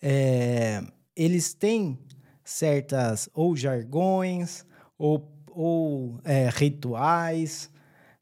[0.00, 0.82] é,
[1.16, 1.98] eles têm
[2.44, 4.64] certas ou jargões
[4.98, 7.70] ou, ou é, rituais,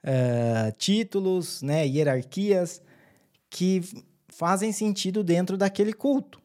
[0.02, 2.80] é, títulos, né, hierarquias
[3.50, 3.82] que
[4.28, 6.40] fazem sentido dentro daquele culto.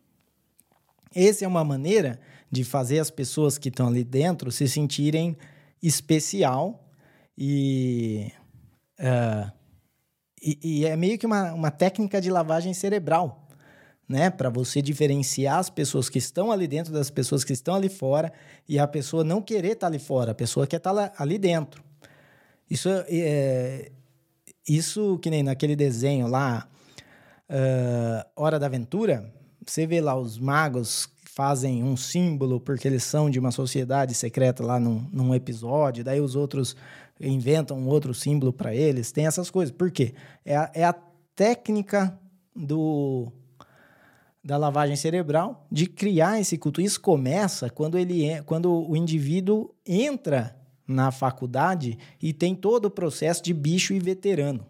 [1.16, 2.20] Essa é uma maneira
[2.52, 5.38] de fazer as pessoas que estão ali dentro se sentirem
[5.82, 6.88] especial
[7.38, 8.32] e,
[9.00, 9.52] uh,
[10.42, 13.48] e, e, é meio que uma, uma técnica de lavagem cerebral,
[14.08, 14.30] né?
[14.30, 18.32] Para você diferenciar as pessoas que estão ali dentro das pessoas que estão ali fora
[18.68, 21.38] e a pessoa não querer estar tá ali fora, a pessoa quer estar tá ali
[21.38, 21.84] dentro.
[22.70, 23.92] Isso é,
[24.68, 26.68] isso que nem naquele desenho lá,
[27.50, 29.34] uh, Hora da Aventura,
[29.66, 34.66] você vê lá os magos fazem um símbolo porque eles são de uma sociedade secreta
[34.66, 36.76] lá num, num episódio, daí os outros
[37.22, 39.12] inventam um outro símbolo para eles.
[39.12, 39.72] Tem essas coisas.
[39.72, 40.16] Por quê?
[40.44, 40.96] É a, é a
[41.36, 42.20] técnica
[42.56, 43.32] do
[44.44, 46.82] da lavagem cerebral de criar esse culto.
[46.82, 50.58] Isso começa quando ele quando o indivíduo entra
[50.88, 54.66] na faculdade e tem todo o processo de bicho e veterano.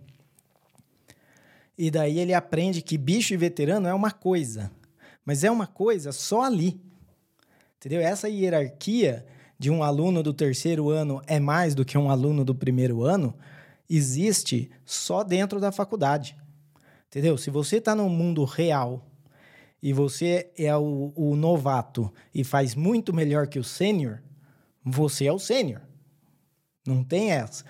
[1.77, 4.69] E daí ele aprende que bicho e veterano é uma coisa.
[5.27, 6.79] Mas é uma coisa só ali.
[7.75, 7.99] Entendeu?
[7.99, 9.25] Essa hierarquia
[9.59, 13.35] de um aluno do terceiro ano é mais do que um aluno do primeiro ano
[13.89, 16.37] existe só dentro da faculdade.
[17.09, 17.37] Entendeu?
[17.37, 19.05] Se você está no mundo real
[19.83, 24.23] e você é o, o novato e faz muito melhor que o sênior,
[24.81, 25.81] você é o sênior.
[26.85, 27.65] Não tem essa.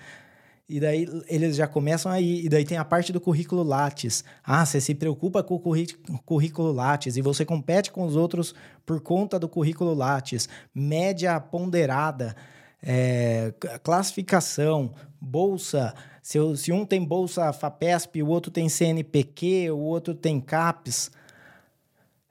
[0.68, 2.44] E daí eles já começam aí.
[2.44, 4.22] E daí tem a parte do currículo Lattes.
[4.44, 8.54] Ah, você se preocupa com o currículo Lattes e você compete com os outros
[8.84, 10.46] por conta do currículo Lattes.
[10.74, 12.36] Média ponderada,
[12.82, 15.94] é, classificação, bolsa.
[16.20, 21.10] Se, se um tem bolsa FAPESP, o outro tem CNPq, o outro tem CAPES.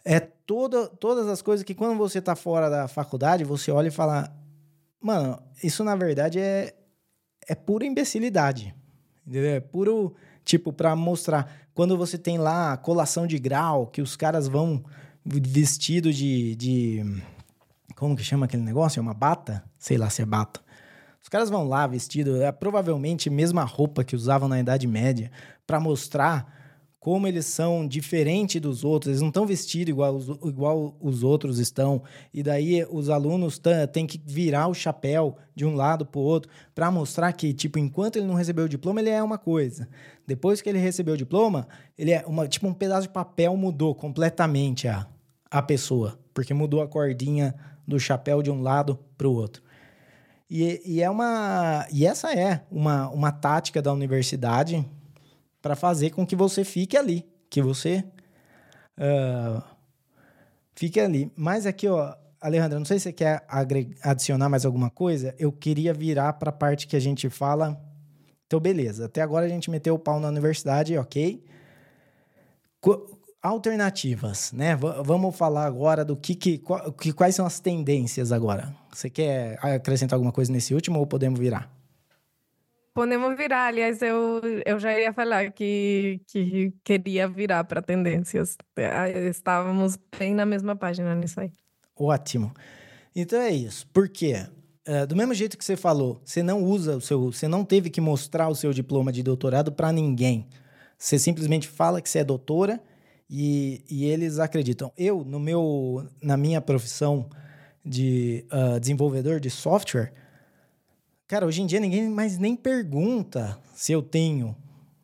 [0.06, 3.92] É toda, todas as coisas que quando você está fora da faculdade, você olha e
[3.92, 4.32] fala:
[5.02, 6.76] Mano, isso na verdade é,
[7.48, 8.76] é pura imbecilidade.
[9.26, 9.52] Entendeu?
[9.52, 11.52] É puro, tipo, para mostrar.
[11.74, 14.84] Quando você tem lá a colação de grau, que os caras vão
[15.26, 17.22] vestido de, de.
[17.96, 19.00] Como que chama aquele negócio?
[19.00, 19.64] É uma bata?
[19.78, 20.62] Sei lá se é bata.
[21.22, 25.30] Os caras vão lá vestido, é provavelmente a mesma roupa que usavam na Idade Média,
[25.66, 26.57] para mostrar
[27.08, 31.58] como eles são diferentes dos outros, eles não estão vestidos igual os, igual os outros
[31.58, 32.04] estão,
[32.34, 33.62] e daí os alunos
[33.94, 37.80] têm que virar o chapéu de um lado para o outro para mostrar que, tipo,
[37.80, 39.88] enquanto ele não recebeu o diploma, ele é uma coisa.
[40.28, 41.66] Depois que ele recebeu o diploma,
[41.98, 45.08] ele é uma, tipo, um pedaço de papel mudou completamente a,
[45.50, 47.56] a pessoa, porque mudou a cordinha
[47.88, 49.64] do chapéu de um lado para o outro.
[50.50, 51.88] E, e, é uma.
[51.90, 54.86] E essa é uma, uma tática da universidade
[55.62, 58.04] para fazer com que você fique ali, que você
[58.98, 59.62] uh,
[60.76, 61.32] fique ali.
[61.36, 63.46] Mas aqui, ó, Alejandra, não sei se você quer
[64.04, 65.36] adicionar mais alguma coisa.
[65.40, 67.80] Eu queria virar para a parte que a gente fala.
[68.46, 69.06] Então, beleza.
[69.06, 71.44] Até agora a gente meteu o pau na universidade, ok?
[72.80, 74.76] Co alternativas, né?
[74.76, 76.62] V vamos falar agora do que, que,
[77.00, 78.76] que, quais são as tendências agora.
[78.92, 81.72] Você quer acrescentar alguma coisa nesse último ou podemos virar?
[82.98, 88.58] Podemos virar, aliás, eu, eu já ia falar que, que queria virar para tendências.
[88.76, 91.52] É, estávamos bem na mesma página nisso aí.
[91.96, 92.52] Ótimo.
[93.16, 93.86] Então é isso.
[93.94, 94.48] Por quê?
[94.84, 97.32] É, do mesmo jeito que você falou, você não usa o seu.
[97.32, 100.48] Você não teve que mostrar o seu diploma de doutorado para ninguém.
[100.98, 102.82] Você simplesmente fala que você é doutora
[103.30, 104.92] e, e eles acreditam.
[104.98, 107.30] Eu, no meu, na minha profissão
[107.86, 110.12] de uh, desenvolvedor de software,
[111.28, 114.56] Cara, hoje em dia ninguém mais nem pergunta se eu tenho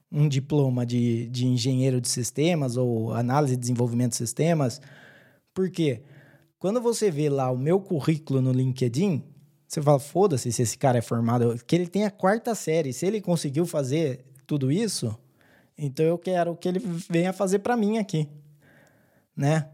[0.09, 4.80] um diploma de, de engenheiro de sistemas ou análise e desenvolvimento de sistemas.
[5.53, 6.01] Por quê?
[6.57, 9.21] Quando você vê lá o meu currículo no LinkedIn,
[9.67, 12.93] você fala, foda-se se esse cara é formado, que ele tem a quarta série.
[12.93, 15.13] Se ele conseguiu fazer tudo isso,
[15.78, 18.30] então eu quero que ele venha fazer para mim aqui,
[19.36, 19.72] né?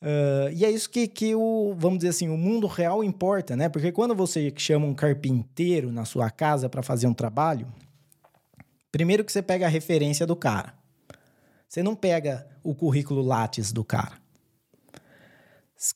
[0.00, 3.68] Uh, e é isso que, que o, vamos dizer assim, o mundo real importa, né?
[3.68, 7.66] Porque quando você chama um carpinteiro na sua casa para fazer um trabalho,
[8.92, 10.74] primeiro que você pega a referência do cara.
[11.68, 14.16] Você não pega o currículo Lattes do cara.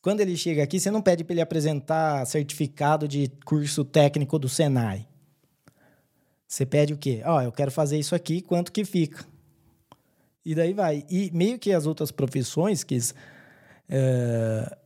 [0.01, 4.49] Quando ele chega aqui, você não pede para ele apresentar certificado de curso técnico do
[4.49, 5.09] Senai.
[6.47, 7.23] Você pede o quê?
[7.25, 9.25] Ó, oh, eu quero fazer isso aqui, quanto que fica?
[10.45, 11.05] E daí vai.
[11.09, 12.99] E meio que as outras profissões que
[13.95, 14.77] é,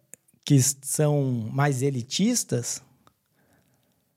[0.44, 2.82] que são mais elitistas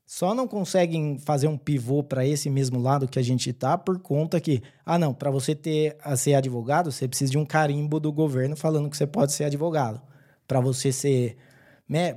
[0.10, 4.00] só não conseguem fazer um pivô para esse mesmo lado que a gente está por
[4.00, 8.00] conta que, ah, não, para você ter a ser advogado, você precisa de um carimbo
[8.00, 10.02] do governo falando que você pode ser advogado.
[10.48, 11.38] Para você ser.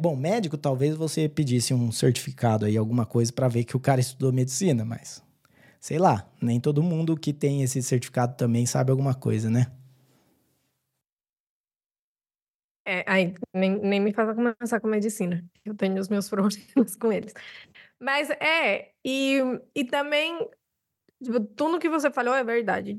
[0.00, 4.00] Bom, médico, talvez você pedisse um certificado aí, alguma coisa, para ver que o cara
[4.00, 5.22] estudou medicina, mas
[5.78, 9.66] sei lá, nem todo mundo que tem esse certificado também sabe alguma coisa, né?
[12.84, 15.44] É, aí, nem, nem me faça começar com medicina.
[15.64, 17.32] Eu tenho os meus problemas com eles.
[18.00, 19.38] Mas é, e,
[19.74, 20.36] e também,
[21.22, 22.96] tipo, tudo que você falou é verdade.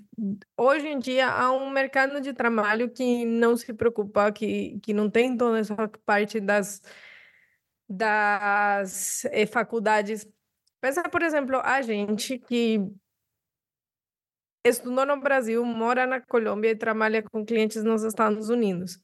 [0.58, 5.10] Hoje em dia há um mercado de trabalho que não se preocupa, que, que não
[5.10, 5.76] tem toda essa
[6.06, 6.82] parte das,
[7.90, 10.26] das eh, faculdades.
[10.82, 12.80] Pensa, por exemplo, a gente que
[14.66, 19.03] estudou no Brasil, mora na Colômbia e trabalha com clientes nos Estados Unidos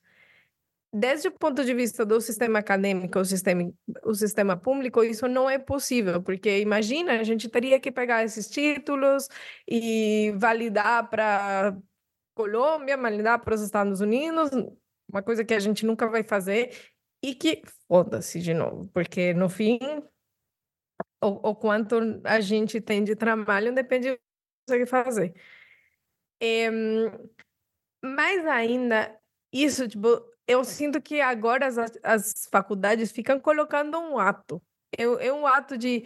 [0.91, 3.71] desde o ponto de vista do sistema acadêmico, o sistema,
[4.03, 8.49] o sistema público, isso não é possível, porque imagina, a gente teria que pegar esses
[8.49, 9.27] títulos
[9.69, 11.77] e validar para
[12.35, 14.49] Colômbia, validar para os Estados Unidos,
[15.11, 16.75] uma coisa que a gente nunca vai fazer
[17.23, 19.79] e que foda-se de novo, porque no fim
[21.21, 24.21] o, o, quanto a gente tem de trabalho depende do que
[24.67, 25.33] consegue fazer.
[26.41, 26.69] É,
[28.01, 29.19] mas ainda,
[29.51, 34.59] isso, tipo, eu sinto que agora as, as faculdades ficam colocando um ato.
[34.97, 36.03] É, é um ato de.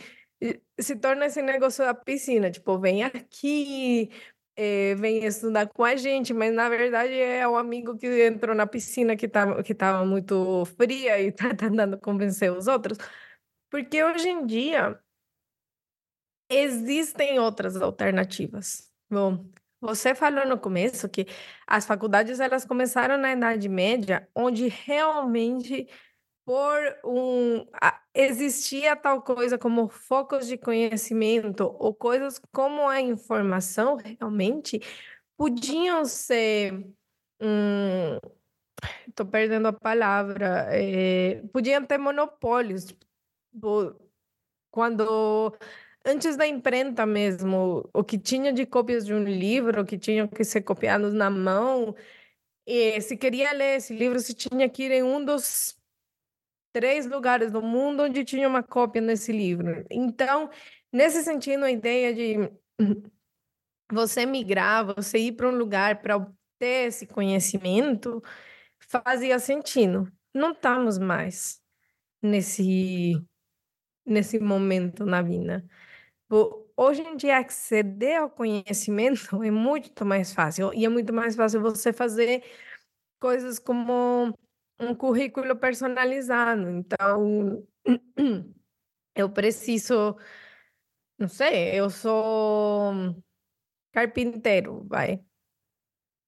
[0.77, 4.11] Se torna esse negócio da piscina, tipo, vem aqui,
[4.57, 8.67] é, vem estudar com a gente, mas na verdade é o amigo que entrou na
[8.67, 9.73] piscina que estava que
[10.05, 12.97] muito fria e está tentando convencer os outros.
[13.69, 14.99] Porque hoje em dia
[16.49, 18.91] existem outras alternativas.
[19.09, 19.45] Bom,
[19.83, 21.27] você falou no começo que
[21.67, 25.89] as faculdades elas começaram na Idade Média, onde realmente
[26.45, 27.65] por um
[28.13, 34.81] existia tal coisa como focos de conhecimento ou coisas como a informação realmente
[35.37, 36.73] podiam ser
[37.41, 38.17] hum,
[39.07, 43.95] estou perdendo a palavra é, podiam ter monopólios tipo,
[44.71, 45.57] quando
[46.05, 50.43] antes da imprenta mesmo, o que tinha de cópias de um livro, que tinham que
[50.43, 51.95] ser copiados na mão,
[52.65, 55.77] e se queria ler esse livro, se tinha que ir em um dos
[56.73, 59.85] três lugares do mundo onde tinha uma cópia nesse livro.
[59.91, 60.49] Então,
[60.91, 62.51] nesse sentido, a ideia de
[63.91, 68.21] você migrar, você ir para um lugar para obter esse conhecimento,
[68.79, 70.11] fazia sentido.
[70.33, 71.61] Não estamos mais
[72.21, 73.13] nesse
[74.05, 75.65] nesse momento na vida.
[76.75, 80.73] Hoje em dia, acceder ao conhecimento é muito mais fácil.
[80.73, 82.43] E é muito mais fácil você fazer
[83.19, 84.33] coisas como
[84.79, 86.69] um currículo personalizado.
[86.69, 87.65] Então,
[89.15, 90.17] eu preciso,
[91.17, 93.15] não sei, eu sou
[93.93, 95.23] carpinteiro, vai.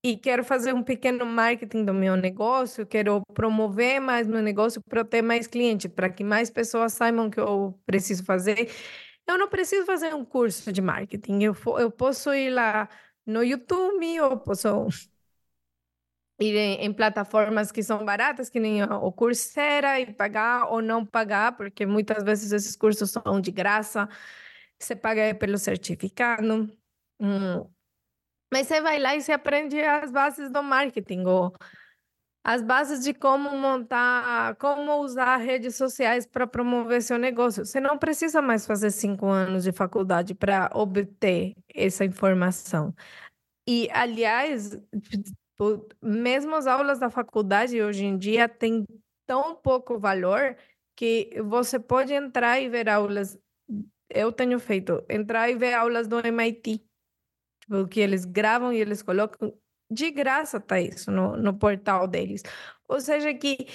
[0.03, 5.03] E quero fazer um pequeno marketing do meu negócio, quero promover mais meu negócio para
[5.03, 8.69] ter mais clientes, para que mais pessoas saibam que eu preciso fazer
[9.27, 11.43] eu não preciso fazer um curso de marketing.
[11.43, 12.89] Eu, eu posso ir lá
[13.25, 14.87] no YouTube, eu posso
[16.39, 21.05] ir em, em, plataformas que são baratas, que nem o Coursera, e pagar ou não
[21.05, 24.07] pagar, porque muitas vezes esses cursos são de graça.
[24.79, 26.69] Você paga pelo certificado.
[27.19, 27.69] Hum.
[28.53, 31.53] Mas você vai lá e você aprende as bases do marketing, ou
[32.45, 37.65] as bases de como montar, como usar redes sociais para promover seu negócio.
[37.65, 42.93] Você não precisa mais fazer cinco anos de faculdade para obter essa informação.
[43.67, 48.85] E, aliás, tipo, mesmo as aulas da faculdade hoje em dia têm
[49.25, 50.55] tão pouco valor
[50.95, 53.39] que você pode entrar e ver aulas.
[54.07, 56.79] Eu tenho feito, entrar e ver aulas do MIT,
[57.59, 59.51] tipo, que eles gravam e eles colocam
[59.89, 62.43] de graça tá isso no, no portal deles.
[62.87, 63.67] Ou seja, que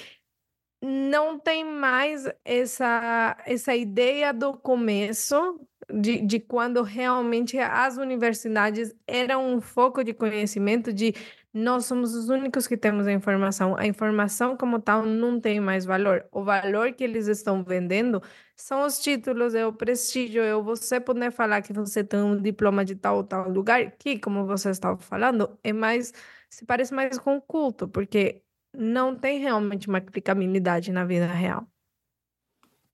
[0.82, 5.60] não tem mais essa, essa ideia do começo,
[5.92, 11.14] de, de quando realmente as universidades eram um foco de conhecimento de
[11.52, 13.76] nós somos os únicos que temos a informação.
[13.76, 16.24] A informação como tal não tem mais valor.
[16.30, 18.22] O valor que eles estão vendendo
[18.56, 22.84] são os títulos, é o prestígio, é você poder falar que você tem um diploma
[22.84, 26.12] de tal ou tal lugar, que, como você estava falando, é mais,
[26.48, 28.42] se parece mais com culto, porque
[28.72, 31.66] não tem realmente uma aplicabilidade na vida real.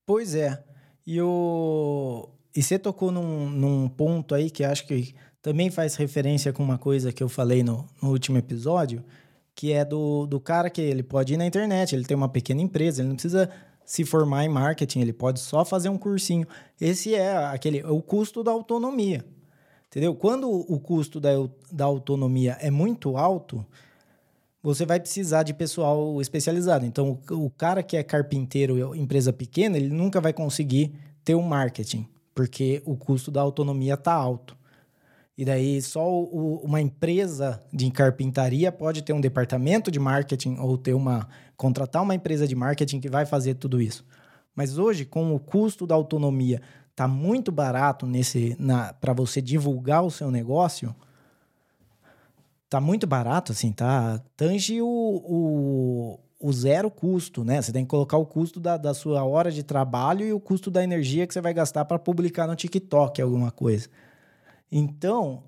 [0.06, 0.64] Pois é.
[1.06, 2.28] E, o...
[2.54, 5.14] e você tocou num, num ponto aí que acho que
[5.46, 9.00] também faz referência com uma coisa que eu falei no, no último episódio,
[9.54, 12.60] que é do, do cara que ele pode ir na internet, ele tem uma pequena
[12.60, 13.48] empresa, ele não precisa
[13.84, 16.48] se formar em marketing, ele pode só fazer um cursinho.
[16.80, 19.24] Esse é aquele o custo da autonomia.
[19.86, 20.16] Entendeu?
[20.16, 21.30] Quando o custo da,
[21.70, 23.64] da autonomia é muito alto,
[24.60, 26.84] você vai precisar de pessoal especializado.
[26.84, 30.92] Então, o, o cara que é carpinteiro, empresa pequena, ele nunca vai conseguir
[31.24, 34.56] ter um marketing, porque o custo da autonomia está alto.
[35.36, 40.78] E daí só o, uma empresa de carpintaria pode ter um departamento de marketing ou
[40.78, 44.04] ter uma contratar uma empresa de marketing que vai fazer tudo isso.
[44.54, 46.62] Mas hoje, com o custo da autonomia
[46.94, 48.56] tá muito barato nesse
[49.00, 50.96] para você divulgar o seu negócio,
[52.70, 54.18] tá muito barato assim, tá?
[54.34, 57.60] Tange o, o, o zero custo, né?
[57.60, 60.70] Você tem que colocar o custo da, da sua hora de trabalho e o custo
[60.70, 63.90] da energia que você vai gastar para publicar no TikTok alguma coisa.
[64.70, 65.42] Então,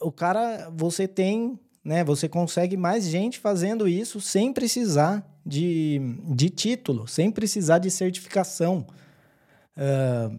[0.00, 2.04] o cara, você tem, né?
[2.04, 8.86] Você consegue mais gente fazendo isso sem precisar de, de título, sem precisar de certificação.
[9.76, 10.38] Uh,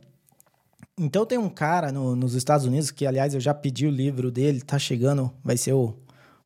[0.98, 4.32] então tem um cara no, nos Estados Unidos que, aliás, eu já pedi o livro
[4.32, 5.96] dele, tá chegando, vai ser o,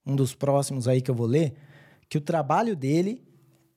[0.06, 1.54] um dos próximos aí que eu vou ler,
[2.10, 3.24] que o trabalho dele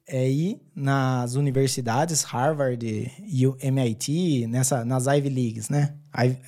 [0.07, 2.85] é ir nas universidades, Harvard
[3.25, 5.95] e o MIT, nessa, nas Ivy Leagues, né?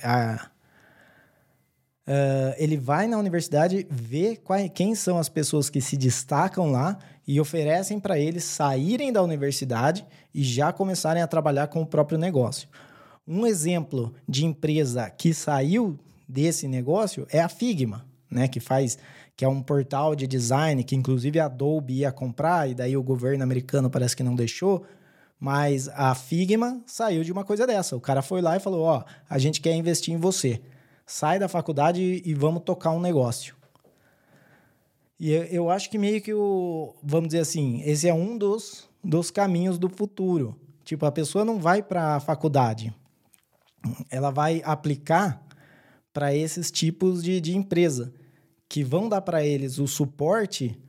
[0.03, 0.51] A,
[2.07, 6.97] Uh, ele vai na universidade, vê quais, quem são as pessoas que se destacam lá
[7.27, 12.17] e oferecem para eles saírem da universidade e já começarem a trabalhar com o próprio
[12.17, 12.69] negócio.
[13.27, 18.97] Um exemplo de empresa que saiu desse negócio é a Figma, né, que faz
[19.35, 23.03] que é um portal de design que inclusive a Adobe ia comprar e daí o
[23.03, 24.85] governo americano parece que não deixou,
[25.37, 27.97] mas a Figma saiu de uma coisa dessa.
[27.97, 30.61] O cara foi lá e falou: "Ó, a gente quer investir em você.
[31.07, 33.55] Sai da faculdade e vamos tocar um negócio".
[35.19, 39.31] E eu acho que meio que o, vamos dizer assim, esse é um dos, dos
[39.31, 40.55] caminhos do futuro.
[40.83, 42.93] Tipo, a pessoa não vai para a faculdade,
[44.11, 45.43] ela vai aplicar
[46.13, 48.13] para esses tipos de, de empresa
[48.69, 50.79] que vão dar para eles o suporte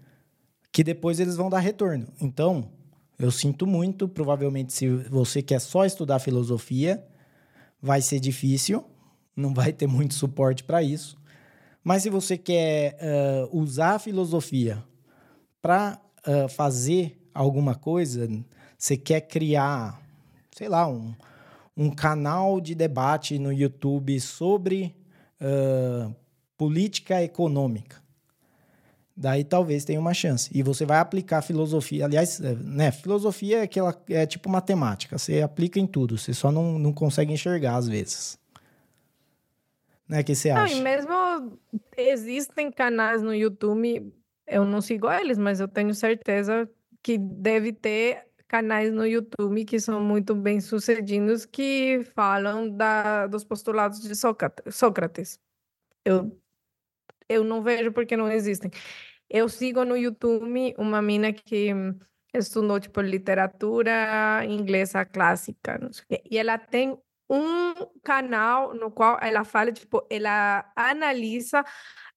[0.71, 2.07] que depois eles vão dar retorno.
[2.21, 2.71] Então,
[3.19, 7.05] eu sinto muito, provavelmente se você quer só estudar filosofia,
[7.81, 8.85] vai ser difícil,
[9.39, 11.16] não vai ter muito suporte para isso.
[11.82, 14.82] Mas se você quer uh, usar a filosofia
[15.62, 18.28] para uh, fazer alguma coisa,
[18.76, 20.03] você quer criar,
[20.51, 21.14] sei lá, um,
[21.76, 24.95] um canal de debate no YouTube sobre
[25.41, 26.14] uh,
[26.57, 27.97] política econômica.
[29.16, 30.51] Daí talvez tenha uma chance.
[30.53, 32.05] E você vai aplicar filosofia.
[32.05, 35.18] Aliás, é, né, filosofia é, aquela, é tipo matemática.
[35.18, 36.16] Você aplica em tudo.
[36.16, 38.39] Você só não, não consegue enxergar às vezes.
[40.09, 40.75] Né, que você acha?
[40.75, 41.59] Não, e mesmo
[41.97, 44.13] existem canais no YouTube,
[44.47, 46.69] eu não sigo eles, mas eu tenho certeza
[47.03, 53.45] que deve ter canais no YouTube que são muito bem sucedidos que falam da, dos
[53.45, 55.39] postulados de Sócrates.
[56.05, 56.41] Eu
[57.29, 58.71] eu não vejo porque não existem.
[59.29, 61.71] Eu sigo no YouTube uma mina que
[62.33, 65.79] estudou, tipo, literatura inglesa clássica,
[66.31, 66.99] e ela tem
[67.29, 71.64] um canal no qual ela fala, tipo, ela analisa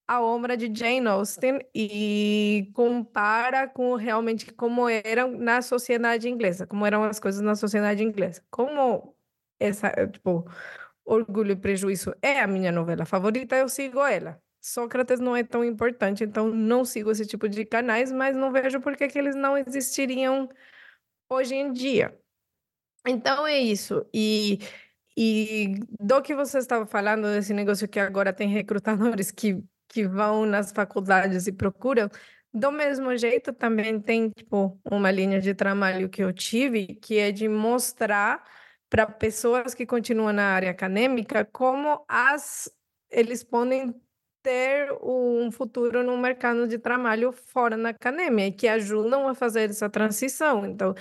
[0.08, 6.86] a obra de Jane Austen e compara com realmente como eram na sociedade inglesa, como
[6.86, 8.44] eram as coisas na sociedade inglesa.
[8.50, 9.16] Como
[9.60, 10.46] essa, tipo,
[11.06, 14.42] Orgulho e Prejuízo é a minha novela favorita, eu sigo ela.
[14.62, 18.80] Sócrates não é tão importante, então não sigo esse tipo de canais, mas não vejo
[18.80, 20.48] por que eles não existiriam
[21.30, 22.16] hoje em dia.
[23.08, 24.06] Então é isso.
[24.14, 24.60] E,
[25.24, 30.48] e do que você estava falando desse negócio que agora tem recrutadores que, que vão
[30.48, 32.10] nas faculdades e procuram,
[32.52, 37.32] do mesmo jeito também tem tipo uma linha de trabalho que eu tive, que é
[37.32, 38.44] de mostrar
[38.90, 42.68] para pessoas que continuam na área acadêmica como as
[43.12, 43.94] eles podem
[44.42, 49.88] ter um futuro no mercado de trabalho fora da academia que ajudam a fazer essa
[49.88, 50.66] transição.
[50.66, 50.96] Então,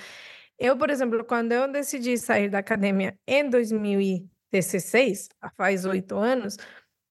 [0.61, 6.58] eu, por exemplo, quando eu decidi sair da academia em 2016, faz oito anos,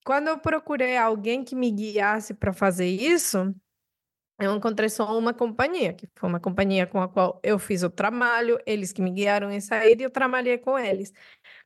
[0.06, 3.54] quando eu procurei alguém que me guiasse para fazer isso,
[4.40, 7.90] eu encontrei só uma companhia, que foi uma companhia com a qual eu fiz o
[7.90, 11.12] trabalho, eles que me guiaram em sair e eu trabalhei com eles.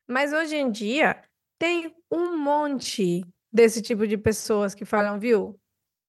[0.08, 1.22] Mas hoje em dia
[1.60, 5.60] tem um monte desse tipo de pessoas que falam, viu?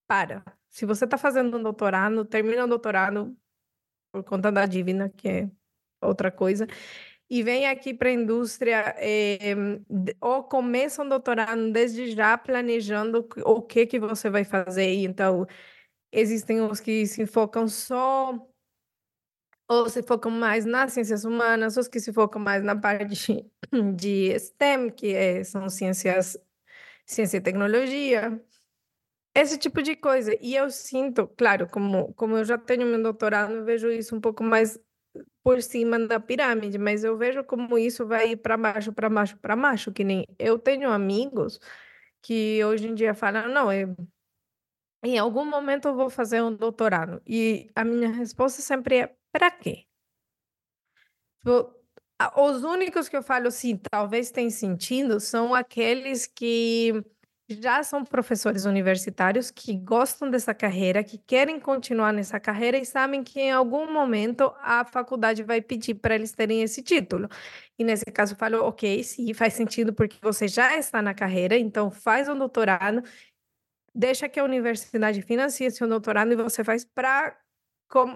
[0.07, 0.45] Para.
[0.71, 3.37] Se você está fazendo um doutorado, termina o doutorado
[4.13, 5.51] por conta da dívida, que é
[6.07, 6.67] outra coisa,
[7.29, 9.55] e vem aqui para a indústria é,
[10.21, 14.95] ou começa um doutorado desde já planejando o que que você vai fazer.
[15.05, 15.47] Então,
[16.13, 18.39] existem os que se focam só
[19.69, 23.51] ou se focam mais nas ciências humanas, os que se focam mais na parte
[23.97, 26.37] de STEM, que é, são ciências
[27.07, 28.41] ciência e tecnologia,
[29.35, 30.37] esse tipo de coisa.
[30.41, 34.21] E eu sinto, claro, como, como eu já tenho meu doutorado, eu vejo isso um
[34.21, 34.79] pouco mais
[35.45, 39.55] por cima da pirâmide, mas eu vejo como isso vai para baixo, para baixo, para
[39.57, 41.61] baixo, que nem eu tenho amigos
[42.23, 43.95] que hoje em dia falam, não, eu,
[45.05, 47.21] em algum momento eu vou fazer um doutorado.
[47.27, 49.87] E a minha resposta sempre é, para quê?
[51.45, 51.75] Tipo,
[52.37, 57.05] os únicos que eu falo, sim, talvez tenha sentido, são aqueles que
[57.49, 63.23] já são professores universitários, que gostam dessa carreira, que querem continuar nessa carreira e sabem
[63.23, 67.29] que em algum momento a faculdade vai pedir para eles terem esse título.
[67.79, 71.57] E nesse caso eu falo, ok, sim, faz sentido porque você já está na carreira,
[71.59, 73.03] então faz um doutorado,
[73.95, 77.37] deixa que a universidade financie seu doutorado e você faz para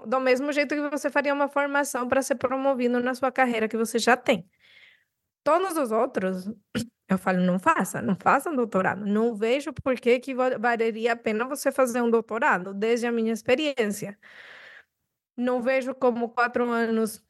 [0.07, 3.77] do mesmo jeito que você faria uma formação para ser promovido na sua carreira que
[3.77, 4.45] você já tem.
[5.43, 6.49] Todos os outros,
[7.09, 9.05] eu falo, não faça, não faça um doutorado.
[9.05, 13.33] Não vejo por que, que valeria a pena você fazer um doutorado, desde a minha
[13.33, 14.17] experiência.
[15.37, 17.23] Não vejo como quatro anos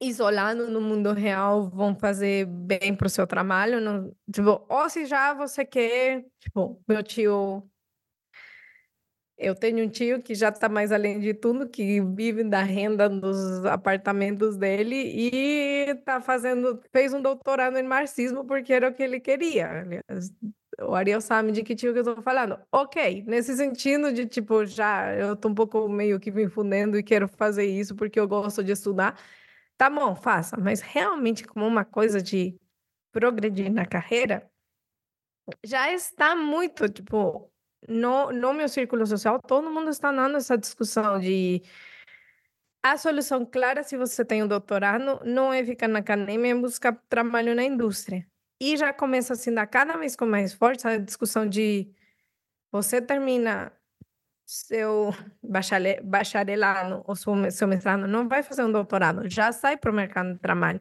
[0.00, 3.80] isolado no mundo real vão fazer bem para o seu trabalho.
[3.80, 7.68] Não, tipo, ou se já você quer, tipo, meu tio
[9.38, 13.08] Eu tenho um tio que já está mais além de tudo, que vive da renda
[13.08, 19.00] dos apartamentos dele e tá fazendo, fez um doutorado em marxismo porque era o que
[19.00, 19.86] ele queria.
[20.80, 22.58] O Ariel sabe de que tio que eu estou falando.
[22.72, 27.02] Ok, nesse sentido de tipo, já eu estou um pouco meio que me fundendo e
[27.02, 29.16] quero fazer isso porque eu gosto de estudar.
[29.76, 32.58] Tá bom, faça, mas realmente como uma coisa de
[33.12, 34.50] progredir na carreira,
[35.64, 37.50] já está muito, tipo,
[37.86, 41.62] no, no meu círculo social, todo mundo está dando essa discussão de
[42.82, 46.94] a solução clara, se você tem um doutorado, não é ficar na academia e buscar
[47.08, 48.26] trabalho na indústria.
[48.60, 51.92] E já começa assim, dar cada vez com mais forte a discussão de
[52.72, 53.72] você termina
[54.46, 55.10] seu
[56.02, 60.38] bacharelado ou seu mestrado, não vai fazer um doutorado, já sai para o mercado de
[60.38, 60.80] trabalho.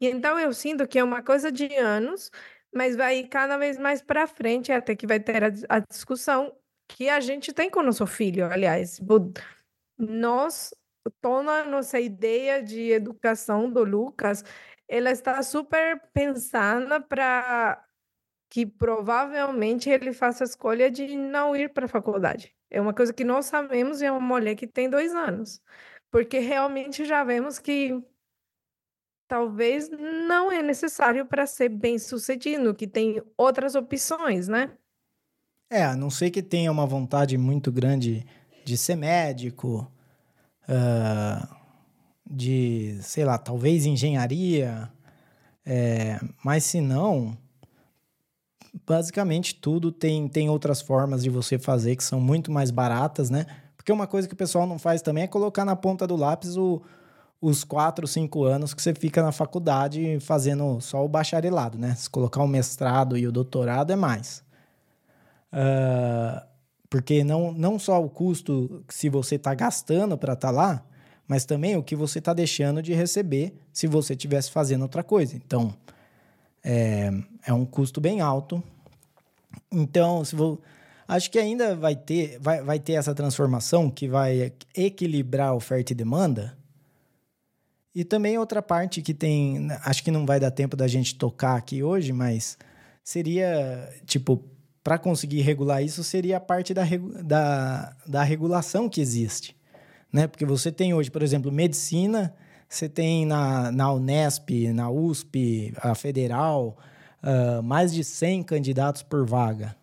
[0.00, 2.30] E então eu sinto que é uma coisa de anos
[2.74, 6.56] mas vai cada vez mais para frente, até que vai ter a, a, discussão
[6.88, 9.00] que a gente tem com o nosso filho, aliás.
[9.98, 10.74] Nós,
[11.20, 14.44] toda a nossa ideia de educação do Lucas,
[14.88, 17.84] ela está super pensada para
[18.50, 22.54] que provavelmente ele faça a escolha de não ir para a faculdade.
[22.70, 25.62] É uma coisa que nós sabemos e é uma mulher que tem dois anos.
[26.10, 28.02] Porque realmente já vemos que
[29.32, 34.72] talvez não é necessário para ser bem sucedido, que tem outras opções, né?
[35.70, 38.26] É, a não ser que tenha uma vontade muito grande
[38.62, 39.90] de ser médico,
[40.68, 41.56] uh,
[42.30, 44.92] de, sei lá, talvez engenharia,
[45.64, 47.34] é, mas se não,
[48.86, 53.46] basicamente tudo tem, tem outras formas de você fazer que são muito mais baratas, né?
[53.78, 56.54] Porque uma coisa que o pessoal não faz também é colocar na ponta do lápis
[56.54, 56.82] o,
[57.42, 61.92] os quatro, cinco anos que você fica na faculdade fazendo só o bacharelado, né?
[61.96, 64.44] Se colocar o mestrado e o doutorado é mais.
[65.52, 66.40] Uh,
[66.88, 70.84] porque não, não só o custo se você está gastando para estar tá lá,
[71.26, 75.34] mas também o que você está deixando de receber se você estivesse fazendo outra coisa.
[75.34, 75.74] Então,
[76.62, 77.10] é,
[77.44, 78.62] é um custo bem alto.
[79.68, 80.60] Então, se vou,
[81.08, 85.96] acho que ainda vai ter, vai, vai ter essa transformação que vai equilibrar oferta e
[85.96, 86.56] demanda,
[87.94, 91.56] e também outra parte que tem, acho que não vai dar tempo da gente tocar
[91.56, 92.56] aqui hoje, mas
[93.04, 94.42] seria, tipo,
[94.82, 96.84] para conseguir regular isso, seria a parte da,
[97.22, 99.54] da, da regulação que existe.
[100.12, 100.26] Né?
[100.26, 102.34] Porque você tem hoje, por exemplo, medicina,
[102.68, 106.78] você tem na, na Unesp, na USP, a Federal,
[107.22, 109.76] uh, mais de 100 candidatos por vaga.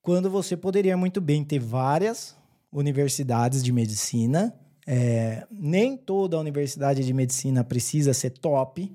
[0.00, 2.34] Quando você poderia muito bem ter várias
[2.72, 4.52] universidades de medicina
[4.86, 8.92] é, nem toda universidade de medicina precisa ser top,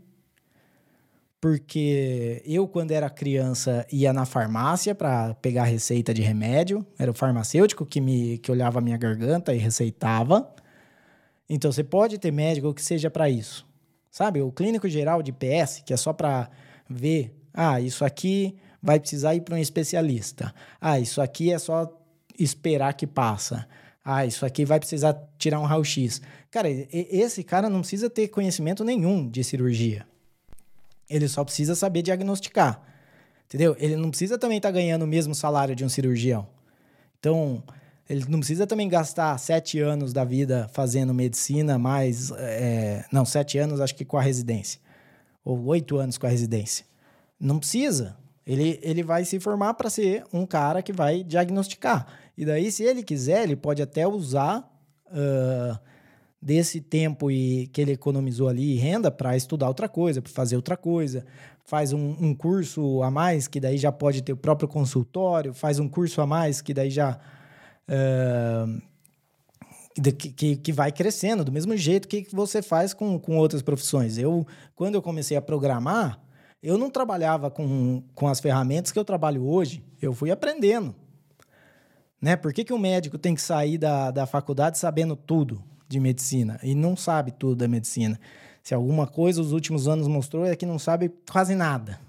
[1.39, 7.13] porque eu, quando era criança, ia na farmácia para pegar receita de remédio, era o
[7.13, 10.53] farmacêutico que, me, que olhava a minha garganta e receitava.
[11.47, 13.65] Então, você pode ter médico que seja para isso.
[14.09, 16.49] Sabe, o clínico geral de PS, que é só para
[16.89, 20.53] ver, ah, isso aqui vai precisar ir para um especialista.
[20.81, 21.87] Ah, isso aqui é só
[22.39, 23.67] esperar que passa.
[24.09, 26.21] Ah, isso aqui vai precisar tirar um raio-x.
[26.49, 30.07] Cara, esse cara não precisa ter conhecimento nenhum de cirurgia.
[31.09, 32.81] Ele só precisa saber diagnosticar.
[33.45, 33.75] Entendeu?
[33.77, 36.47] Ele não precisa também estar tá ganhando o mesmo salário de um cirurgião.
[37.19, 37.61] Então,
[38.09, 42.31] ele não precisa também gastar sete anos da vida fazendo medicina, mais.
[42.31, 44.79] É, não, sete anos acho que com a residência.
[45.43, 46.85] Ou oito anos com a residência.
[47.37, 48.15] Não precisa.
[48.45, 52.07] Ele, ele vai se formar para ser um cara que vai diagnosticar.
[52.37, 54.59] E daí, se ele quiser, ele pode até usar
[55.07, 55.79] uh,
[56.39, 60.77] desse tempo e que ele economizou ali renda para estudar outra coisa, para fazer outra
[60.77, 61.25] coisa.
[61.65, 65.53] Faz um, um, curso a mais, que daí já pode ter o próprio consultório.
[65.53, 67.19] Faz um curso a mais, que daí já.
[67.89, 68.81] Uh,
[70.15, 74.19] que, que vai crescendo, do mesmo jeito que você faz com, com outras profissões.
[74.19, 76.21] Eu, quando eu comecei a programar,
[76.61, 80.93] eu não trabalhava com, com as ferramentas que eu trabalho hoje, eu fui aprendendo.
[82.21, 82.35] Né?
[82.35, 86.59] Por que, que um médico tem que sair da, da faculdade sabendo tudo de medicina
[86.63, 88.19] e não sabe tudo da medicina?
[88.63, 91.99] Se alguma coisa os últimos anos mostrou é que não sabe quase nada.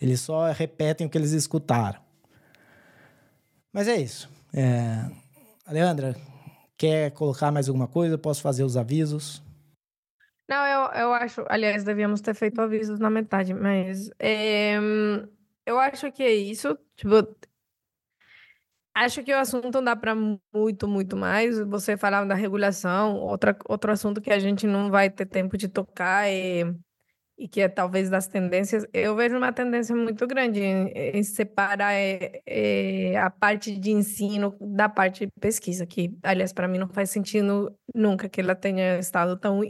[0.00, 2.00] Eles só repetem o que eles escutaram.
[3.72, 4.28] Mas é isso.
[4.54, 5.04] É...
[5.66, 6.14] Alejandra,
[6.76, 8.16] quer colocar mais alguma coisa?
[8.16, 9.42] Posso fazer os avisos?
[10.48, 11.44] Não, eu, eu acho.
[11.48, 14.10] Aliás, devíamos ter feito avisos na metade, mas.
[14.18, 14.76] É,
[15.64, 16.78] eu acho que é isso.
[16.94, 17.26] Tipo,
[18.96, 21.58] acho que o assunto dá para muito, muito mais.
[21.60, 25.68] Você falava da regulação, outra, outro assunto que a gente não vai ter tempo de
[25.68, 26.64] tocar é
[27.38, 31.92] e que é talvez das tendências, eu vejo uma tendência muito grande em, em separar
[31.92, 36.88] é, é, a parte de ensino da parte de pesquisa, que, aliás, para mim não
[36.88, 39.60] faz sentido nunca que ela tenha estado tão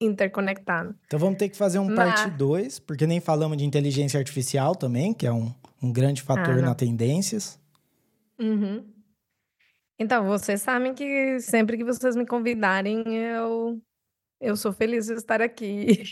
[0.00, 0.96] interconectada.
[1.06, 1.96] Então vamos ter que fazer um Mas...
[1.96, 6.58] parte 2, porque nem falamos de inteligência artificial também, que é um, um grande fator
[6.58, 7.62] ah, na tendências.
[8.38, 8.84] Uhum.
[9.98, 13.80] Então, vocês sabem que sempre que vocês me convidarem, eu,
[14.40, 16.04] eu sou feliz de estar aqui.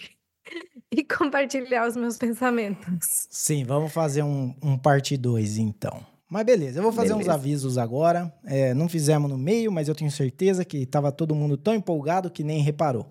[0.90, 3.26] e compartilhar os meus pensamentos.
[3.30, 6.04] Sim, vamos fazer um, um parte 2 então.
[6.28, 7.30] Mas beleza, eu vou fazer beleza.
[7.30, 8.32] uns avisos agora.
[8.44, 12.30] É, não fizemos no meio, mas eu tenho certeza que estava todo mundo tão empolgado
[12.30, 13.06] que nem reparou.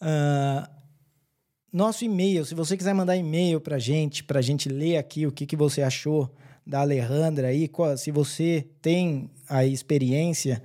[0.00, 0.66] Uh,
[1.72, 5.44] nosso e-mail, se você quiser mandar e-mail para gente, para gente ler aqui o que,
[5.44, 6.34] que você achou
[6.66, 10.62] da Alejandra aí, se você tem a experiência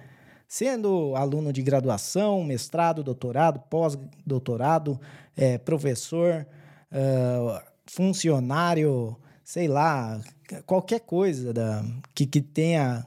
[0.47, 4.99] sendo aluno de graduação, mestrado, doutorado, pós-doutorado,
[5.37, 6.47] é, professor,
[6.91, 10.19] uh, funcionário, sei lá,
[10.65, 11.85] qualquer coisa da,
[12.15, 13.05] que, que tenha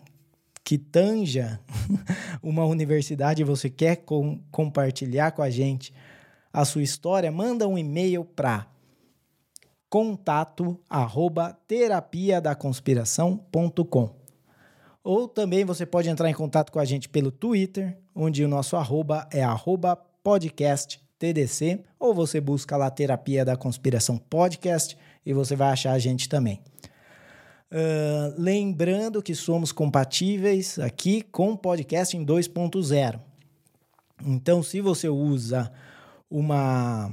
[0.65, 1.59] que tanja
[2.41, 5.93] uma universidade e você quer com, compartilhar com a gente
[6.53, 8.67] a sua história, manda um e-mail para
[9.93, 14.11] contato arroba terapia da conspiração.com.
[15.05, 18.75] Ou também você pode entrar em contato com a gente pelo Twitter, onde o nosso
[18.75, 25.69] arroba é arroba podcasttdc, ou você busca lá Terapia da Conspiração Podcast e você vai
[25.69, 26.63] achar a gente também.
[27.71, 33.21] Uh, lembrando que somos compatíveis aqui com podcast em 2.0.
[34.25, 35.71] Então, se você usa
[36.31, 37.13] uma,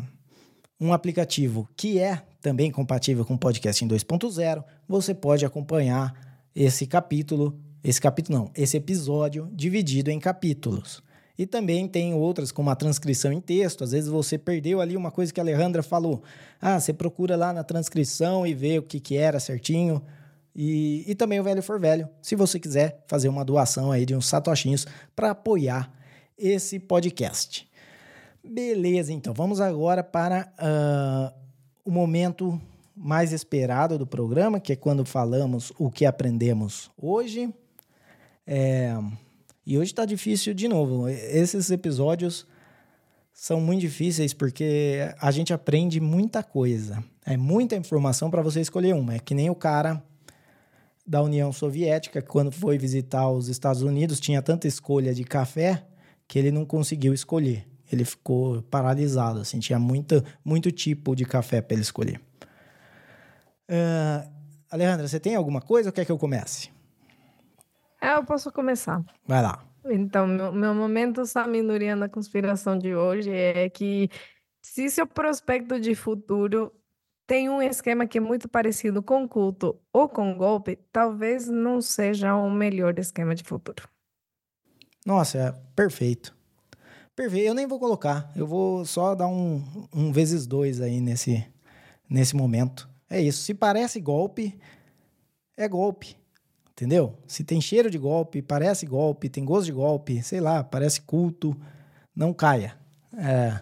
[0.80, 6.14] um aplicativo que é também compatível com podcast em 2.0, você pode acompanhar
[6.56, 11.02] esse capítulo esse capítulo não, esse episódio dividido em capítulos.
[11.38, 13.84] E também tem outras, como a transcrição em texto.
[13.86, 16.22] Às vezes você perdeu ali uma coisa que a Alejandra falou.
[16.60, 20.04] Ah, você procura lá na transcrição e vê o que, que era certinho.
[20.54, 24.14] E, e também o Velho for Velho, se você quiser fazer uma doação aí de
[24.14, 24.86] uns satoshinhos
[25.16, 25.90] para apoiar
[26.38, 27.70] esse podcast.
[28.44, 31.39] Beleza, então vamos agora para uh,
[31.90, 32.62] o momento
[32.96, 37.52] mais esperado do programa, que é quando falamos o que aprendemos hoje.
[38.46, 38.96] É,
[39.66, 41.10] e hoje está difícil de novo.
[41.10, 42.46] Esses episódios
[43.34, 47.04] são muito difíceis porque a gente aprende muita coisa.
[47.26, 49.16] É muita informação para você escolher uma.
[49.16, 50.04] É que nem o cara
[51.08, 55.84] da União Soviética, quando foi visitar os Estados Unidos, tinha tanta escolha de café
[56.28, 57.66] que ele não conseguiu escolher.
[57.92, 62.22] Ele ficou paralisado, assim, tinha muita, muito tipo de café para ele escolher.
[63.70, 64.30] Uh,
[64.70, 66.70] Alejandra, você tem alguma coisa ou quer que eu comece?
[68.02, 69.04] É, eu posso começar.
[69.28, 69.64] Vai lá.
[69.86, 74.10] Então, meu, meu momento Saminuria na conspiração de hoje é que
[74.62, 76.72] se seu prospecto de futuro
[77.26, 82.36] tem um esquema que é muito parecido com culto ou com golpe, talvez não seja
[82.36, 83.88] o melhor esquema de futuro.
[85.06, 86.36] Nossa, é perfeito.
[87.20, 87.48] Perfeito.
[87.48, 88.32] Eu nem vou colocar.
[88.34, 89.62] Eu vou só dar um,
[89.94, 91.46] um vezes dois aí nesse,
[92.10, 92.90] nesse momento.
[93.10, 93.44] É isso.
[93.44, 94.58] Se parece golpe,
[95.58, 96.16] é golpe.
[96.72, 97.18] Entendeu?
[97.28, 101.54] Se tem cheiro de golpe, parece golpe, tem gosto de golpe, sei lá, parece culto,
[102.16, 102.78] não caia.
[103.18, 103.60] É,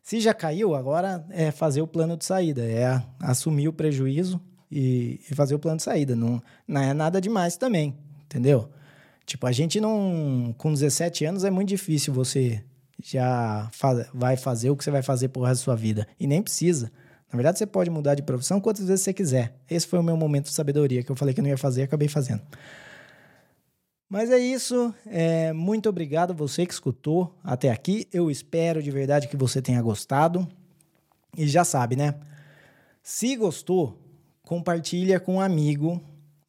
[0.00, 4.40] se já caiu, agora é fazer o plano de saída, é assumir o prejuízo
[4.70, 6.14] e, e fazer o plano de saída.
[6.14, 8.70] Não, não é nada demais também, entendeu?
[9.26, 10.54] Tipo, a gente não.
[10.56, 12.62] Com 17 anos é muito difícil você
[13.00, 13.70] já
[14.12, 16.06] vai fazer o que você vai fazer pro resto da sua vida.
[16.18, 16.90] E nem precisa.
[17.32, 19.54] Na verdade, você pode mudar de profissão quantas vezes você quiser.
[19.70, 21.84] Esse foi o meu momento de sabedoria que eu falei que não ia fazer e
[21.84, 22.42] acabei fazendo.
[24.08, 24.94] Mas é isso.
[25.06, 28.06] É, muito obrigado você que escutou até aqui.
[28.12, 30.46] Eu espero de verdade que você tenha gostado.
[31.34, 32.16] E já sabe, né?
[33.02, 33.98] Se gostou,
[34.42, 35.98] compartilha com um amigo,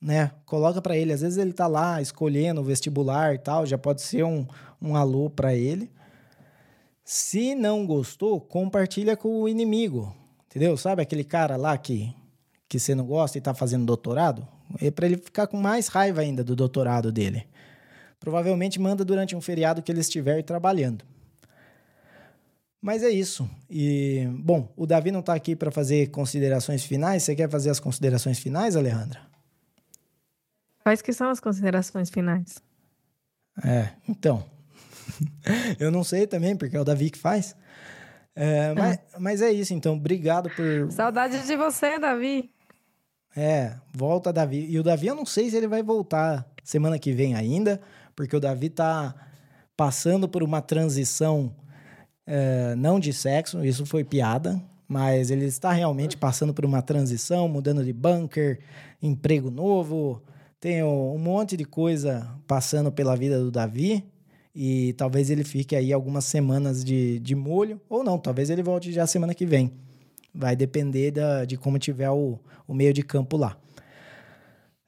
[0.01, 0.31] né?
[0.45, 1.13] Coloca para ele.
[1.13, 4.45] Às vezes ele tá lá escolhendo o vestibular e tal, já pode ser um,
[4.81, 5.89] um alô para ele.
[7.03, 10.15] Se não gostou, compartilha com o inimigo.
[10.47, 10.77] Entendeu?
[10.77, 12.15] Sabe aquele cara lá que,
[12.69, 14.47] que você não gosta e está fazendo doutorado?
[14.79, 17.45] É para ele ficar com mais raiva ainda do doutorado dele.
[18.19, 21.03] Provavelmente manda durante um feriado que ele estiver trabalhando.
[22.81, 23.49] Mas é isso.
[23.69, 27.23] E, bom, o Davi não está aqui para fazer considerações finais.
[27.23, 29.21] Você quer fazer as considerações finais, Alejandra?
[30.83, 32.61] Quais que são as considerações finais?
[33.63, 34.43] É, então.
[35.79, 37.55] eu não sei também, porque é o Davi que faz.
[38.35, 39.95] É, mas, mas é isso, então.
[39.95, 40.91] Obrigado por.
[40.91, 42.51] Saudade de você, Davi.
[43.35, 44.67] É, volta, Davi.
[44.69, 47.79] E o Davi, eu não sei se ele vai voltar semana que vem ainda,
[48.15, 49.13] porque o Davi tá
[49.75, 51.53] passando por uma transição
[52.25, 54.61] é, não de sexo, isso foi piada.
[54.87, 58.59] mas ele está realmente passando por uma transição, mudando de bunker,
[59.01, 60.21] emprego novo,
[60.59, 64.05] tem um monte de coisa passando pela vida do Davi
[64.55, 68.91] e talvez ele fique aí algumas semanas de, de molho, ou não, talvez ele volte
[68.91, 69.71] já semana que vem.
[70.33, 73.57] Vai depender da, de como tiver o, o meio de campo lá.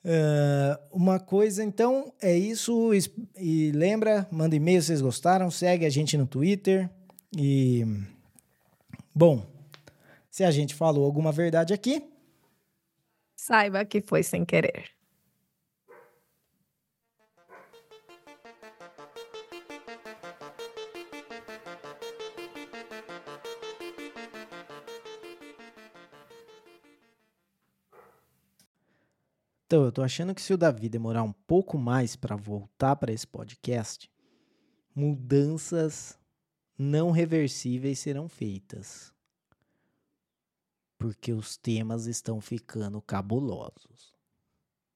[0.06, 2.92] Uh, uma coisa, então, é isso.
[3.36, 6.88] E lembra, manda e-mail se vocês gostaram, segue a gente no Twitter.
[7.36, 7.84] E.
[9.14, 9.44] Bom,
[10.30, 12.04] se a gente falou alguma verdade aqui.
[13.36, 14.95] Saiba que foi sem querer.
[29.66, 33.12] Então, eu tô achando que se o Davi demorar um pouco mais para voltar para
[33.12, 34.12] esse podcast,
[34.94, 36.20] mudanças
[36.78, 39.14] não reversíveis serão feitas.
[40.98, 44.15] Porque os temas estão ficando cabulosos.